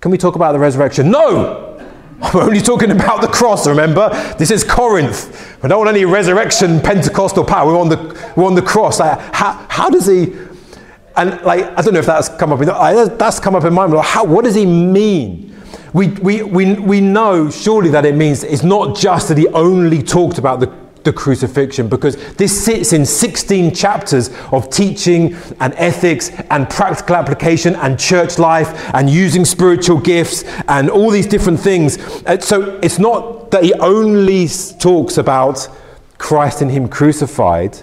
Can 0.00 0.10
we 0.10 0.18
talk 0.18 0.34
about 0.34 0.52
the 0.52 0.58
resurrection? 0.58 1.10
No! 1.10 1.68
I'm 2.22 2.36
only 2.36 2.60
talking 2.60 2.92
about 2.92 3.20
the 3.20 3.28
cross, 3.28 3.66
remember? 3.66 4.08
This 4.38 4.50
is 4.50 4.62
Corinth. 4.62 5.58
We 5.62 5.68
don't 5.68 5.78
want 5.78 5.90
any 5.90 6.04
resurrection 6.04 6.80
Pentecostal 6.80 7.44
power. 7.44 7.66
We're 7.66 7.80
on 7.80 7.88
the, 7.88 8.32
we're 8.36 8.44
on 8.44 8.54
the 8.54 8.62
cross. 8.62 9.00
Like, 9.00 9.18
how, 9.34 9.66
how 9.68 9.90
does 9.90 10.06
he. 10.06 10.34
And 11.16 11.40
like, 11.42 11.64
I 11.76 11.82
don't 11.82 11.94
know 11.94 12.00
if 12.00 12.06
that's 12.06 12.28
come 12.28 12.52
up 12.52 12.60
in, 12.60 12.68
that's 13.18 13.40
come 13.40 13.54
up 13.56 13.64
in 13.64 13.74
my 13.74 13.86
mind. 13.86 14.04
How, 14.04 14.24
what 14.24 14.44
does 14.44 14.54
he 14.54 14.66
mean? 14.66 15.52
We, 15.92 16.08
we, 16.08 16.42
we, 16.42 16.74
we 16.74 17.00
know 17.00 17.50
surely 17.50 17.90
that 17.90 18.06
it 18.06 18.14
means 18.14 18.44
it's 18.44 18.62
not 18.62 18.96
just 18.96 19.28
that 19.28 19.36
he 19.36 19.48
only 19.48 20.02
talked 20.02 20.38
about 20.38 20.60
the 20.60 20.68
the 21.04 21.12
crucifixion 21.12 21.88
because 21.88 22.16
this 22.34 22.64
sits 22.64 22.92
in 22.92 23.04
16 23.04 23.74
chapters 23.74 24.30
of 24.52 24.70
teaching 24.70 25.34
and 25.60 25.74
ethics 25.76 26.30
and 26.50 26.68
practical 26.70 27.16
application 27.16 27.74
and 27.76 27.98
church 27.98 28.38
life 28.38 28.90
and 28.94 29.10
using 29.10 29.44
spiritual 29.44 29.98
gifts 29.98 30.44
and 30.68 30.90
all 30.90 31.10
these 31.10 31.26
different 31.26 31.60
things. 31.60 31.98
Uh, 32.24 32.38
so 32.38 32.78
it's 32.82 32.98
not 32.98 33.50
that 33.50 33.64
he 33.64 33.72
only 33.74 34.48
talks 34.78 35.18
about 35.18 35.68
Christ 36.18 36.62
and 36.62 36.70
Him 36.70 36.88
crucified, 36.88 37.82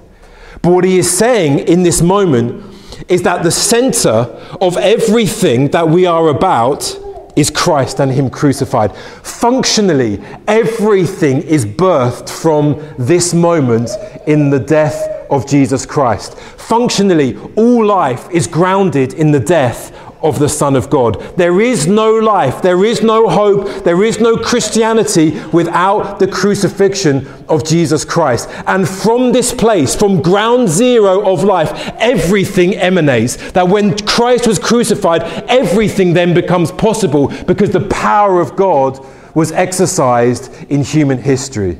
but 0.61 0.71
what 0.71 0.83
he 0.83 0.97
is 0.97 1.09
saying 1.17 1.59
in 1.59 1.83
this 1.83 2.01
moment 2.01 2.65
is 3.07 3.23
that 3.23 3.43
the 3.43 3.51
center 3.51 4.27
of 4.61 4.77
everything 4.77 5.69
that 5.69 5.87
we 5.87 6.05
are 6.05 6.29
about 6.29 6.97
is 7.35 7.49
Christ 7.49 7.99
and 7.99 8.11
Him 8.11 8.29
crucified. 8.29 8.95
Functionally, 8.95 10.21
everything 10.47 11.41
is 11.41 11.65
birthed 11.65 12.29
from 12.29 12.81
this 12.97 13.33
moment 13.33 13.91
in 14.27 14.49
the 14.49 14.59
death 14.59 15.27
of 15.29 15.47
Jesus 15.47 15.85
Christ. 15.85 16.37
Functionally, 16.37 17.37
all 17.55 17.85
life 17.85 18.29
is 18.31 18.47
grounded 18.47 19.13
in 19.13 19.31
the 19.31 19.39
death 19.39 19.98
of 20.21 20.39
the 20.39 20.49
Son 20.49 20.75
of 20.75 20.89
God. 20.89 21.19
There 21.37 21.61
is 21.61 21.87
no 21.87 22.11
life, 22.11 22.61
there 22.61 22.83
is 22.83 23.01
no 23.01 23.29
hope, 23.29 23.83
there 23.83 24.03
is 24.03 24.19
no 24.19 24.37
Christianity 24.37 25.39
without 25.51 26.19
the 26.19 26.27
crucifixion 26.27 27.27
of 27.47 27.63
Jesus 27.63 28.03
Christ. 28.03 28.49
And 28.67 28.87
from 28.87 29.31
this 29.31 29.53
place, 29.53 29.95
from 29.95 30.21
ground 30.21 30.67
zero 30.67 31.31
of 31.31 31.43
life, 31.43 31.71
everything 31.97 32.75
emanates. 32.75 33.51
That 33.51 33.69
when 33.69 33.97
Christ 33.97 34.47
was 34.47 34.59
crucified, 34.59 35.23
everything 35.47 36.13
then 36.13 36.33
becomes 36.33 36.71
possible 36.71 37.29
because 37.45 37.71
the 37.71 37.87
power 37.87 38.41
of 38.41 38.55
God 38.55 39.05
was 39.33 39.51
exercised 39.51 40.51
in 40.69 40.83
human 40.83 41.17
history. 41.17 41.77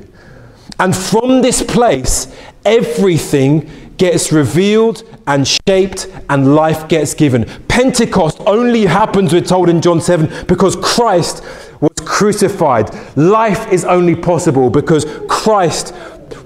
And 0.78 0.96
from 0.96 1.42
this 1.42 1.62
place, 1.62 2.34
everything 2.64 3.89
gets 4.00 4.32
revealed 4.32 5.02
and 5.26 5.46
shaped 5.46 6.08
and 6.30 6.54
life 6.54 6.88
gets 6.88 7.12
given. 7.12 7.44
Pentecost 7.68 8.40
only 8.46 8.86
happens, 8.86 9.30
we're 9.30 9.42
told 9.42 9.68
in 9.68 9.82
John 9.82 10.00
7, 10.00 10.46
because 10.46 10.74
Christ 10.76 11.44
was 11.82 11.92
crucified. 12.06 12.88
Life 13.14 13.70
is 13.70 13.84
only 13.84 14.16
possible 14.16 14.70
because 14.70 15.04
Christ 15.28 15.94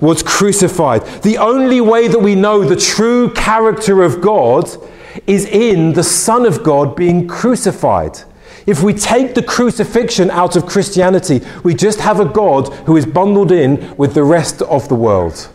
was 0.01 0.21
crucified. 0.25 1.05
The 1.23 1.39
only 1.39 1.81
way 1.81 2.09
that 2.09 2.19
we 2.19 2.35
know 2.35 2.65
the 2.65 2.75
true 2.75 3.31
character 3.31 4.03
of 4.03 4.21
God 4.21 4.69
is 5.29 5.45
in 5.47 5.93
the 5.93 6.03
Son 6.03 6.47
of 6.47 6.65
God 6.65 6.97
being 6.97 7.29
crucified. 7.29 8.19
If 8.67 8.83
we 8.83 8.95
take 8.95 9.37
the 9.37 9.45
crucifixion 9.45 10.29
out 10.33 10.57
of 10.57 10.67
Christianity, 10.67 11.41
we 11.63 11.75
just 11.75 12.01
have 12.01 12.19
a 12.19 12.25
God 12.25 12.73
who 12.87 12.97
is 12.97 13.07
bundled 13.07 13.53
in 13.53 13.97
with 13.97 14.15
the 14.15 14.25
rest 14.25 14.61
of 14.63 14.89
the 14.89 14.97
world 14.97 15.54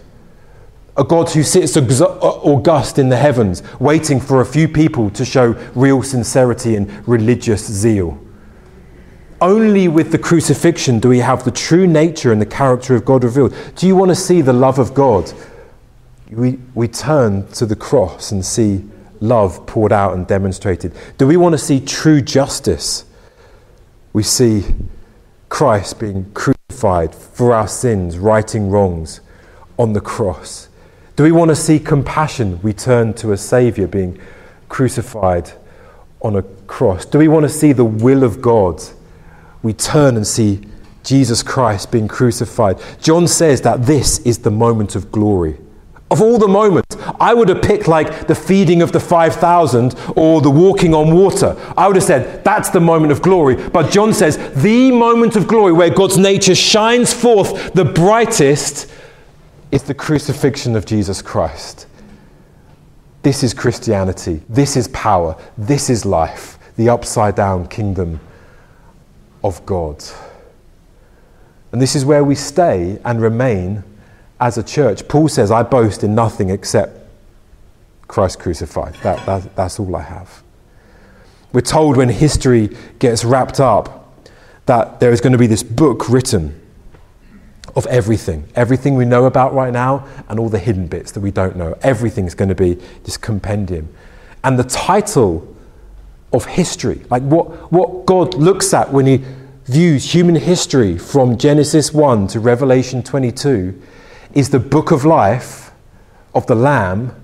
a 0.99 1.03
God 1.03 1.29
who 1.29 1.43
sits 1.43 1.77
uh, 1.77 1.81
august 1.81 2.99
in 2.99 3.07
the 3.07 3.15
heavens, 3.15 3.63
waiting 3.79 4.19
for 4.19 4.41
a 4.41 4.45
few 4.45 4.67
people 4.67 5.09
to 5.11 5.23
show 5.23 5.51
real 5.73 6.03
sincerity 6.03 6.75
and 6.75 7.07
religious 7.07 7.65
zeal. 7.65 8.19
Only 9.39 9.87
with 9.87 10.11
the 10.11 10.17
crucifixion 10.17 10.99
do 10.99 11.07
we 11.07 11.19
have 11.19 11.45
the 11.45 11.51
true 11.51 11.87
nature 11.87 12.33
and 12.33 12.41
the 12.41 12.45
character 12.45 12.95
of 12.95 13.05
God 13.05 13.23
revealed. 13.23 13.55
Do 13.77 13.87
you 13.87 13.95
want 13.95 14.09
to 14.09 14.15
see 14.15 14.41
the 14.41 14.51
love 14.51 14.77
of 14.77 14.93
God? 14.93 15.31
We, 16.29 16.59
we 16.75 16.89
turn 16.89 17.47
to 17.53 17.65
the 17.65 17.77
cross 17.77 18.33
and 18.33 18.45
see 18.45 18.83
love 19.21 19.65
poured 19.65 19.93
out 19.93 20.15
and 20.15 20.27
demonstrated. 20.27 20.93
Do 21.17 21.25
we 21.25 21.37
want 21.37 21.53
to 21.53 21.57
see 21.57 21.79
true 21.79 22.21
justice? 22.21 23.05
We 24.11 24.23
see 24.23 24.65
Christ 25.47 25.99
being 26.01 26.29
crucified 26.33 27.15
for 27.15 27.53
our 27.53 27.69
sins, 27.69 28.17
righting 28.17 28.69
wrongs 28.69 29.21
on 29.77 29.93
the 29.93 30.01
cross. 30.01 30.68
Do 31.19 31.23
we 31.23 31.33
want 31.33 31.49
to 31.49 31.55
see 31.57 31.79
compassion? 31.79 32.61
We 32.61 32.71
turn 32.71 33.13
to 33.15 33.33
a 33.33 33.37
Savior 33.37 33.87
being 33.87 34.17
crucified 34.69 35.51
on 36.21 36.37
a 36.37 36.43
cross. 36.65 37.03
Do 37.03 37.17
we 37.17 37.27
want 37.27 37.43
to 37.43 37.49
see 37.49 37.73
the 37.73 37.83
will 37.83 38.23
of 38.23 38.41
God? 38.41 38.81
We 39.61 39.73
turn 39.73 40.15
and 40.15 40.25
see 40.25 40.61
Jesus 41.03 41.43
Christ 41.43 41.91
being 41.91 42.07
crucified. 42.07 42.81
John 43.01 43.27
says 43.27 43.59
that 43.63 43.85
this 43.85 44.19
is 44.19 44.37
the 44.37 44.49
moment 44.49 44.95
of 44.95 45.11
glory. 45.11 45.57
Of 46.09 46.21
all 46.21 46.37
the 46.37 46.47
moments, 46.47 46.95
I 47.19 47.33
would 47.33 47.49
have 47.49 47.61
picked 47.61 47.89
like 47.89 48.27
the 48.27 48.33
feeding 48.33 48.81
of 48.81 48.93
the 48.93 49.01
5,000 49.01 49.95
or 50.15 50.39
the 50.39 50.49
walking 50.49 50.93
on 50.93 51.13
water. 51.13 51.53
I 51.77 51.87
would 51.87 51.97
have 51.97 52.05
said 52.05 52.45
that's 52.45 52.69
the 52.69 52.79
moment 52.79 53.11
of 53.11 53.21
glory. 53.21 53.55
But 53.55 53.91
John 53.91 54.13
says 54.13 54.37
the 54.63 54.89
moment 54.93 55.35
of 55.35 55.49
glory 55.49 55.73
where 55.73 55.89
God's 55.89 56.17
nature 56.17 56.55
shines 56.55 57.11
forth 57.11 57.73
the 57.73 57.83
brightest 57.83 58.89
it's 59.71 59.83
the 59.83 59.93
crucifixion 59.93 60.75
of 60.75 60.85
Jesus 60.85 61.21
Christ. 61.21 61.87
This 63.21 63.43
is 63.43 63.53
Christianity. 63.53 64.41
This 64.49 64.77
is 64.77 64.87
power. 64.89 65.35
This 65.57 65.89
is 65.89 66.05
life. 66.05 66.57
The 66.77 66.89
upside 66.89 67.35
down 67.35 67.67
kingdom 67.67 68.19
of 69.43 69.65
God. 69.65 70.03
And 71.71 71.81
this 71.81 71.95
is 71.95 72.05
where 72.05 72.23
we 72.23 72.35
stay 72.35 72.99
and 73.05 73.21
remain 73.21 73.83
as 74.39 74.57
a 74.57 74.63
church. 74.63 75.07
Paul 75.07 75.27
says, 75.27 75.51
I 75.51 75.63
boast 75.63 76.03
in 76.03 76.15
nothing 76.15 76.49
except 76.49 76.97
Christ 78.07 78.39
crucified. 78.39 78.95
That, 79.03 79.23
that, 79.25 79.55
that's 79.55 79.79
all 79.79 79.95
I 79.95 80.01
have. 80.01 80.41
We're 81.51 81.61
told 81.61 81.97
when 81.97 82.09
history 82.09 82.75
gets 82.99 83.25
wrapped 83.25 83.59
up 83.59 84.17
that 84.65 84.99
there 84.99 85.11
is 85.11 85.19
going 85.19 85.33
to 85.33 85.37
be 85.37 85.47
this 85.47 85.63
book 85.63 86.09
written 86.09 86.59
of 87.79 87.87
everything. 87.87 88.45
Everything 88.55 88.95
we 88.95 89.05
know 89.05 89.23
about 89.23 89.53
right 89.53 89.71
now 89.71 90.05
and 90.27 90.37
all 90.37 90.49
the 90.49 90.59
hidden 90.59 90.85
bits 90.85 91.13
that 91.13 91.21
we 91.21 91.31
don't 91.31 91.55
know. 91.55 91.77
Everything's 91.81 92.35
going 92.35 92.49
to 92.49 92.55
be 92.55 92.73
this 93.05 93.15
compendium. 93.15 93.87
And 94.43 94.59
the 94.59 94.65
title 94.65 95.55
of 96.33 96.43
history, 96.43 97.01
like 97.09 97.23
what, 97.23 97.71
what 97.71 98.05
God 98.05 98.33
looks 98.33 98.73
at 98.73 98.91
when 98.91 99.05
He 99.05 99.23
views 99.63 100.13
human 100.13 100.35
history 100.35 100.97
from 100.97 101.37
Genesis 101.37 101.93
1 101.93 102.27
to 102.27 102.41
Revelation 102.41 103.01
22, 103.01 103.81
is 104.33 104.49
the 104.49 104.59
book 104.59 104.91
of 104.91 105.05
life 105.05 105.71
of 106.35 106.45
the 106.47 106.55
Lamb 106.55 107.15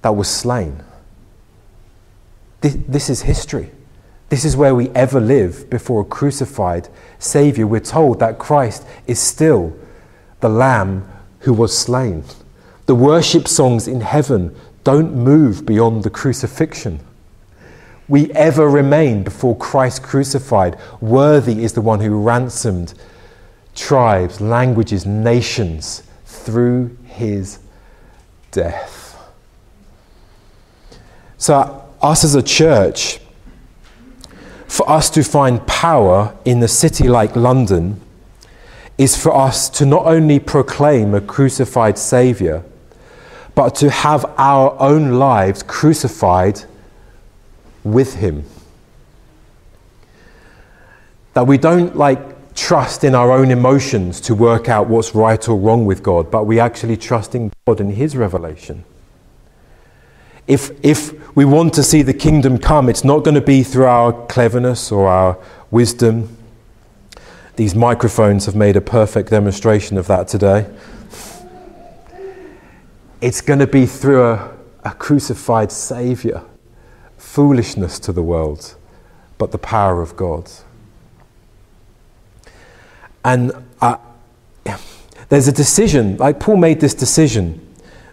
that 0.00 0.16
was 0.16 0.28
slain. 0.28 0.82
This, 2.62 2.78
this 2.88 3.10
is 3.10 3.20
history. 3.20 3.70
This 4.28 4.44
is 4.44 4.56
where 4.56 4.74
we 4.74 4.88
ever 4.90 5.20
live 5.20 5.68
before 5.70 6.02
a 6.02 6.04
crucified 6.04 6.88
Saviour. 7.18 7.66
We're 7.66 7.80
told 7.80 8.20
that 8.20 8.38
Christ 8.38 8.84
is 9.06 9.18
still 9.18 9.76
the 10.40 10.48
Lamb 10.48 11.08
who 11.40 11.52
was 11.52 11.76
slain. 11.76 12.24
The 12.86 12.94
worship 12.94 13.48
songs 13.48 13.86
in 13.86 14.00
heaven 14.00 14.54
don't 14.82 15.14
move 15.14 15.64
beyond 15.64 16.02
the 16.02 16.10
crucifixion. 16.10 17.00
We 18.08 18.30
ever 18.32 18.68
remain 18.68 19.22
before 19.22 19.56
Christ 19.56 20.02
crucified. 20.02 20.78
Worthy 21.00 21.64
is 21.64 21.72
the 21.72 21.80
one 21.80 22.00
who 22.00 22.20
ransomed 22.20 22.92
tribes, 23.74 24.40
languages, 24.40 25.06
nations 25.06 26.02
through 26.26 26.96
his 27.04 27.58
death. 28.50 29.02
So, 31.38 31.84
us 32.02 32.24
as 32.24 32.34
a 32.34 32.42
church, 32.42 33.20
for 34.74 34.90
us 34.90 35.08
to 35.08 35.22
find 35.22 35.64
power 35.68 36.36
in 36.44 36.60
a 36.60 36.66
city 36.66 37.06
like 37.06 37.36
London, 37.36 38.00
is 38.98 39.16
for 39.16 39.32
us 39.32 39.70
to 39.70 39.86
not 39.86 40.04
only 40.04 40.40
proclaim 40.40 41.14
a 41.14 41.20
crucified 41.20 41.96
Saviour, 41.96 42.64
but 43.54 43.76
to 43.76 43.88
have 43.88 44.24
our 44.36 44.76
own 44.80 45.12
lives 45.12 45.62
crucified 45.62 46.64
with 47.84 48.16
Him. 48.16 48.42
That 51.34 51.46
we 51.46 51.56
don't 51.56 51.94
like 51.96 52.54
trust 52.56 53.04
in 53.04 53.14
our 53.14 53.30
own 53.30 53.52
emotions 53.52 54.20
to 54.22 54.34
work 54.34 54.68
out 54.68 54.88
what's 54.88 55.14
right 55.14 55.48
or 55.48 55.56
wrong 55.56 55.86
with 55.86 56.02
God, 56.02 56.32
but 56.32 56.46
we 56.46 56.58
actually 56.58 56.96
trust 56.96 57.36
in 57.36 57.52
God 57.64 57.80
and 57.80 57.92
His 57.92 58.16
revelation. 58.16 58.84
If, 60.46 60.72
if 60.84 61.36
we 61.36 61.44
want 61.44 61.72
to 61.74 61.82
see 61.82 62.02
the 62.02 62.12
kingdom 62.12 62.58
come, 62.58 62.88
it's 62.88 63.04
not 63.04 63.24
going 63.24 63.34
to 63.34 63.40
be 63.40 63.62
through 63.62 63.86
our 63.86 64.12
cleverness 64.26 64.92
or 64.92 65.08
our 65.08 65.38
wisdom. 65.70 66.36
These 67.56 67.74
microphones 67.74 68.46
have 68.46 68.54
made 68.54 68.76
a 68.76 68.80
perfect 68.80 69.30
demonstration 69.30 69.96
of 69.96 70.06
that 70.08 70.28
today. 70.28 70.66
It's 73.20 73.40
going 73.40 73.60
to 73.60 73.66
be 73.66 73.86
through 73.86 74.22
a, 74.22 74.54
a 74.84 74.90
crucified 74.90 75.72
Saviour. 75.72 76.44
Foolishness 77.16 77.98
to 78.00 78.12
the 78.12 78.22
world, 78.22 78.76
but 79.38 79.50
the 79.50 79.58
power 79.58 80.02
of 80.02 80.14
God. 80.14 80.50
And 83.24 83.52
uh, 83.80 83.96
there's 85.30 85.48
a 85.48 85.52
decision, 85.52 86.18
like 86.18 86.38
Paul 86.38 86.58
made 86.58 86.80
this 86.80 86.92
decision. 86.92 87.60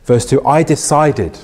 Verse 0.05 0.25
2 0.25 0.45
I 0.45 0.63
decided. 0.63 1.37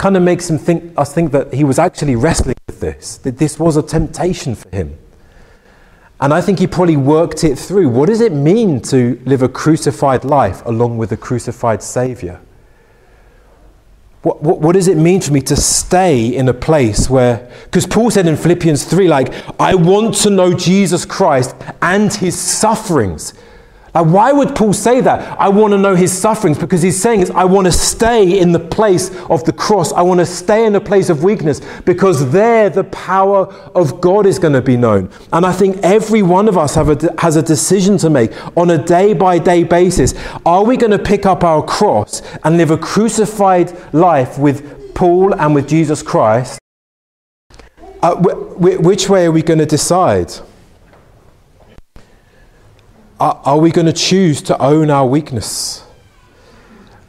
Kind 0.00 0.16
of 0.16 0.22
makes 0.22 0.48
him 0.48 0.56
think, 0.56 0.94
us 0.96 1.12
think 1.12 1.30
that 1.32 1.52
he 1.52 1.62
was 1.62 1.78
actually 1.78 2.16
wrestling 2.16 2.56
with 2.66 2.80
this, 2.80 3.18
that 3.18 3.36
this 3.36 3.58
was 3.58 3.76
a 3.76 3.82
temptation 3.82 4.54
for 4.54 4.74
him. 4.74 4.96
And 6.22 6.32
I 6.32 6.40
think 6.40 6.58
he 6.58 6.66
probably 6.66 6.96
worked 6.96 7.44
it 7.44 7.58
through. 7.58 7.90
What 7.90 8.08
does 8.08 8.22
it 8.22 8.32
mean 8.32 8.80
to 8.84 9.20
live 9.26 9.42
a 9.42 9.48
crucified 9.48 10.24
life 10.24 10.64
along 10.64 10.96
with 10.96 11.12
a 11.12 11.18
crucified 11.18 11.82
Saviour? 11.82 12.40
What, 14.22 14.42
what, 14.42 14.60
what, 14.60 14.72
does 14.72 14.88
it 14.88 14.96
mean 14.96 15.20
for 15.20 15.34
me 15.34 15.42
to 15.42 15.54
stay 15.54 16.34
in 16.34 16.48
a 16.48 16.54
place 16.54 17.10
where, 17.10 17.52
because 17.64 17.86
Paul 17.86 18.10
said 18.10 18.26
in 18.26 18.38
Philippians 18.38 18.86
3, 18.86 19.06
like, 19.06 19.34
I 19.60 19.74
want 19.74 20.14
to 20.22 20.30
know 20.30 20.54
Jesus 20.54 21.04
Christ 21.04 21.54
and 21.82 22.10
his 22.10 22.38
sufferings. 22.38 23.34
Like, 23.94 24.06
why 24.06 24.32
would 24.32 24.54
Paul 24.54 24.72
say 24.72 25.00
that? 25.00 25.38
I 25.40 25.48
want 25.48 25.72
to 25.72 25.78
know 25.78 25.94
his 25.94 26.16
sufferings 26.16 26.58
because 26.58 26.82
he's 26.82 27.00
saying 27.00 27.30
I 27.32 27.44
want 27.44 27.66
to 27.66 27.72
stay 27.72 28.38
in 28.38 28.52
the 28.52 28.60
place 28.60 29.10
of 29.28 29.44
the 29.44 29.52
cross. 29.52 29.92
I 29.92 30.02
want 30.02 30.20
to 30.20 30.26
stay 30.26 30.64
in 30.64 30.74
a 30.76 30.80
place 30.80 31.10
of 31.10 31.24
weakness 31.24 31.60
because 31.84 32.30
there 32.30 32.70
the 32.70 32.84
power 32.84 33.46
of 33.74 34.00
God 34.00 34.26
is 34.26 34.38
going 34.38 34.54
to 34.54 34.62
be 34.62 34.76
known. 34.76 35.10
And 35.32 35.44
I 35.44 35.52
think 35.52 35.78
every 35.82 36.22
one 36.22 36.48
of 36.48 36.56
us 36.56 36.76
a, 36.76 37.14
has 37.20 37.36
a 37.36 37.42
decision 37.42 37.98
to 37.98 38.10
make 38.10 38.32
on 38.56 38.70
a 38.70 38.78
day 38.78 39.12
by 39.12 39.38
day 39.38 39.64
basis. 39.64 40.14
Are 40.46 40.64
we 40.64 40.76
going 40.76 40.92
to 40.92 40.98
pick 40.98 41.26
up 41.26 41.42
our 41.42 41.62
cross 41.62 42.22
and 42.44 42.56
live 42.56 42.70
a 42.70 42.78
crucified 42.78 43.72
life 43.92 44.38
with 44.38 44.94
Paul 44.94 45.34
and 45.34 45.54
with 45.54 45.68
Jesus 45.68 46.02
Christ? 46.02 46.58
Uh, 48.02 48.14
which 48.16 49.08
way 49.08 49.26
are 49.26 49.32
we 49.32 49.42
going 49.42 49.58
to 49.58 49.66
decide? 49.66 50.32
Are, 53.20 53.38
are 53.44 53.58
we 53.58 53.70
going 53.70 53.86
to 53.86 53.92
choose 53.92 54.40
to 54.42 54.60
own 54.60 54.90
our 54.90 55.06
weakness? 55.06 55.84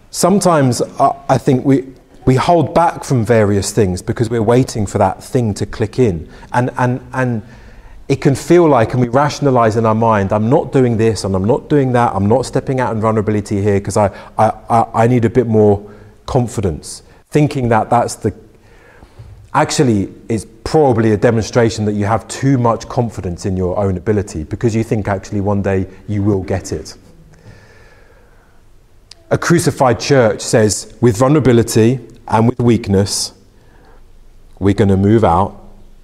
Sometimes 0.09 0.81
I 0.81 1.37
think 1.37 1.63
we, 1.65 1.87
we 2.25 2.35
hold 2.35 2.75
back 2.75 3.05
from 3.05 3.23
various 3.23 3.71
things 3.71 4.01
because 4.01 4.29
we're 4.29 4.43
waiting 4.43 4.85
for 4.85 4.97
that 4.97 5.23
thing 5.23 5.53
to 5.53 5.65
click 5.65 5.99
in. 5.99 6.29
And, 6.51 6.69
and, 6.77 6.99
and 7.13 7.43
it 8.09 8.19
can 8.19 8.35
feel 8.35 8.67
like, 8.67 8.91
and 8.91 8.99
we 8.99 9.07
rationalize 9.07 9.77
in 9.77 9.85
our 9.85 9.95
mind, 9.95 10.33
I'm 10.33 10.49
not 10.49 10.73
doing 10.73 10.97
this 10.97 11.23
and 11.23 11.33
I'm 11.33 11.45
not 11.45 11.69
doing 11.69 11.93
that, 11.93 12.13
I'm 12.13 12.27
not 12.27 12.45
stepping 12.45 12.81
out 12.81 12.93
in 12.93 12.99
vulnerability 12.99 13.61
here 13.61 13.79
because 13.79 13.95
I, 13.95 14.07
I, 14.37 14.49
I, 14.69 15.03
I 15.03 15.07
need 15.07 15.23
a 15.23 15.29
bit 15.29 15.47
more 15.47 15.89
confidence. 16.25 17.03
Thinking 17.29 17.69
that 17.69 17.89
that's 17.89 18.15
the 18.15 18.35
actually 19.53 20.13
is 20.27 20.45
probably 20.71 21.11
a 21.11 21.17
demonstration 21.17 21.83
that 21.83 21.91
you 21.91 22.05
have 22.05 22.25
too 22.29 22.57
much 22.57 22.87
confidence 22.87 23.45
in 23.45 23.57
your 23.57 23.77
own 23.77 23.97
ability 23.97 24.45
because 24.45 24.73
you 24.73 24.85
think 24.85 25.05
actually 25.05 25.41
one 25.41 25.61
day 25.61 25.85
you 26.07 26.23
will 26.23 26.41
get 26.41 26.71
it. 26.71 26.95
A 29.31 29.37
crucified 29.37 29.99
church 29.99 30.39
says, 30.39 30.95
with 31.01 31.17
vulnerability 31.17 31.99
and 32.25 32.47
with 32.47 32.57
weakness, 32.59 33.33
we're 34.59 34.73
going 34.73 34.87
to 34.87 34.95
move 34.95 35.25
out 35.25 35.61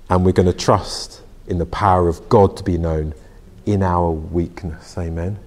and 0.09 0.25
we're 0.25 0.33
going 0.33 0.51
to 0.51 0.57
trust 0.57 1.21
in 1.47 1.59
the 1.59 1.65
power 1.65 2.09
of 2.09 2.27
God 2.27 2.57
to 2.57 2.63
be 2.65 2.77
known 2.77 3.13
in 3.65 3.81
our 3.81 4.11
weakness. 4.11 4.97
Amen. 4.97 5.39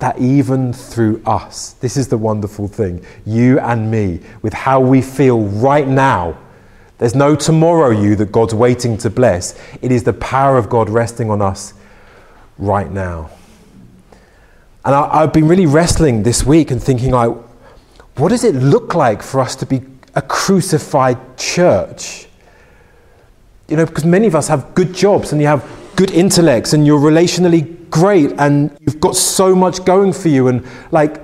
That 0.00 0.18
even 0.18 0.72
through 0.72 1.22
us, 1.24 1.74
this 1.74 1.96
is 1.96 2.08
the 2.08 2.18
wonderful 2.18 2.66
thing, 2.66 3.06
you 3.24 3.60
and 3.60 3.92
me, 3.92 4.18
with 4.42 4.54
how 4.54 4.80
we 4.80 5.02
feel 5.02 5.42
right 5.42 5.86
now 5.86 6.36
there's 7.00 7.14
no 7.14 7.34
tomorrow 7.34 7.88
you 7.88 8.14
that 8.16 8.30
God's 8.30 8.54
waiting 8.54 8.98
to 8.98 9.08
bless. 9.08 9.58
It 9.80 9.90
is 9.90 10.04
the 10.04 10.12
power 10.12 10.58
of 10.58 10.68
God 10.68 10.90
resting 10.90 11.30
on 11.30 11.40
us 11.40 11.72
right 12.58 12.90
now. 12.92 13.30
And 14.84 14.94
I, 14.94 15.22
have 15.22 15.32
been 15.32 15.48
really 15.48 15.64
wrestling 15.64 16.24
this 16.24 16.44
week 16.44 16.70
and 16.70 16.82
thinking, 16.82 17.12
like, 17.12 17.34
what 18.16 18.28
does 18.28 18.44
it 18.44 18.54
look 18.54 18.94
like 18.94 19.22
for 19.22 19.40
us 19.40 19.56
to 19.56 19.66
be 19.66 19.80
a 20.14 20.20
crucified 20.20 21.38
church? 21.38 22.26
You 23.68 23.78
know, 23.78 23.86
because 23.86 24.04
many 24.04 24.26
of 24.26 24.34
us 24.34 24.48
have 24.48 24.74
good 24.74 24.94
jobs 24.94 25.32
and 25.32 25.40
you 25.40 25.46
have 25.46 25.66
good 25.96 26.10
intellects 26.10 26.74
and 26.74 26.86
you're 26.86 27.00
relationally 27.00 27.88
great 27.88 28.32
and 28.32 28.76
you've 28.80 29.00
got 29.00 29.16
so 29.16 29.54
much 29.54 29.86
going 29.86 30.12
for 30.12 30.28
you 30.28 30.48
and 30.48 30.66
like 30.90 31.18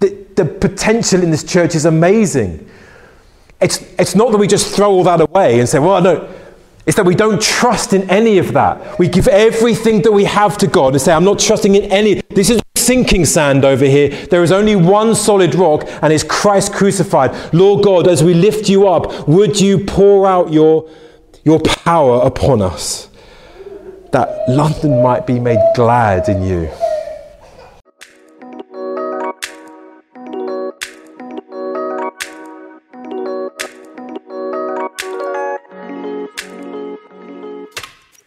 the, 0.00 0.10
the 0.36 0.44
potential 0.44 1.22
in 1.22 1.30
this 1.30 1.44
church 1.44 1.74
is 1.74 1.86
amazing. 1.86 2.68
It's, 3.60 3.80
it's 3.98 4.14
not 4.14 4.32
that 4.32 4.38
we 4.38 4.46
just 4.46 4.74
throw 4.74 4.90
all 4.90 5.04
that 5.04 5.20
away 5.20 5.60
and 5.60 5.68
say, 5.68 5.78
well, 5.78 6.00
no. 6.00 6.34
It's 6.86 6.96
that 6.96 7.06
we 7.06 7.14
don't 7.14 7.40
trust 7.40 7.94
in 7.94 8.08
any 8.10 8.36
of 8.36 8.52
that. 8.52 8.98
We 8.98 9.08
give 9.08 9.26
everything 9.26 10.02
that 10.02 10.12
we 10.12 10.24
have 10.24 10.58
to 10.58 10.66
God 10.66 10.92
and 10.92 11.00
say, 11.00 11.14
I'm 11.14 11.24
not 11.24 11.38
trusting 11.38 11.74
in 11.74 11.90
any. 11.90 12.20
This 12.28 12.50
is 12.50 12.60
sinking 12.76 13.24
sand 13.24 13.64
over 13.64 13.86
here. 13.86 14.10
There 14.26 14.42
is 14.42 14.52
only 14.52 14.76
one 14.76 15.14
solid 15.14 15.54
rock, 15.54 15.84
and 16.02 16.12
it's 16.12 16.24
Christ 16.24 16.74
crucified. 16.74 17.54
Lord 17.54 17.82
God, 17.82 18.06
as 18.06 18.22
we 18.22 18.34
lift 18.34 18.68
you 18.68 18.86
up, 18.86 19.26
would 19.26 19.58
you 19.58 19.78
pour 19.78 20.26
out 20.26 20.52
your, 20.52 20.90
your 21.44 21.60
power 21.60 22.20
upon 22.20 22.60
us 22.60 23.08
that 24.12 24.46
London 24.48 25.02
might 25.02 25.26
be 25.26 25.40
made 25.40 25.58
glad 25.74 26.28
in 26.28 26.42
you? 26.42 26.70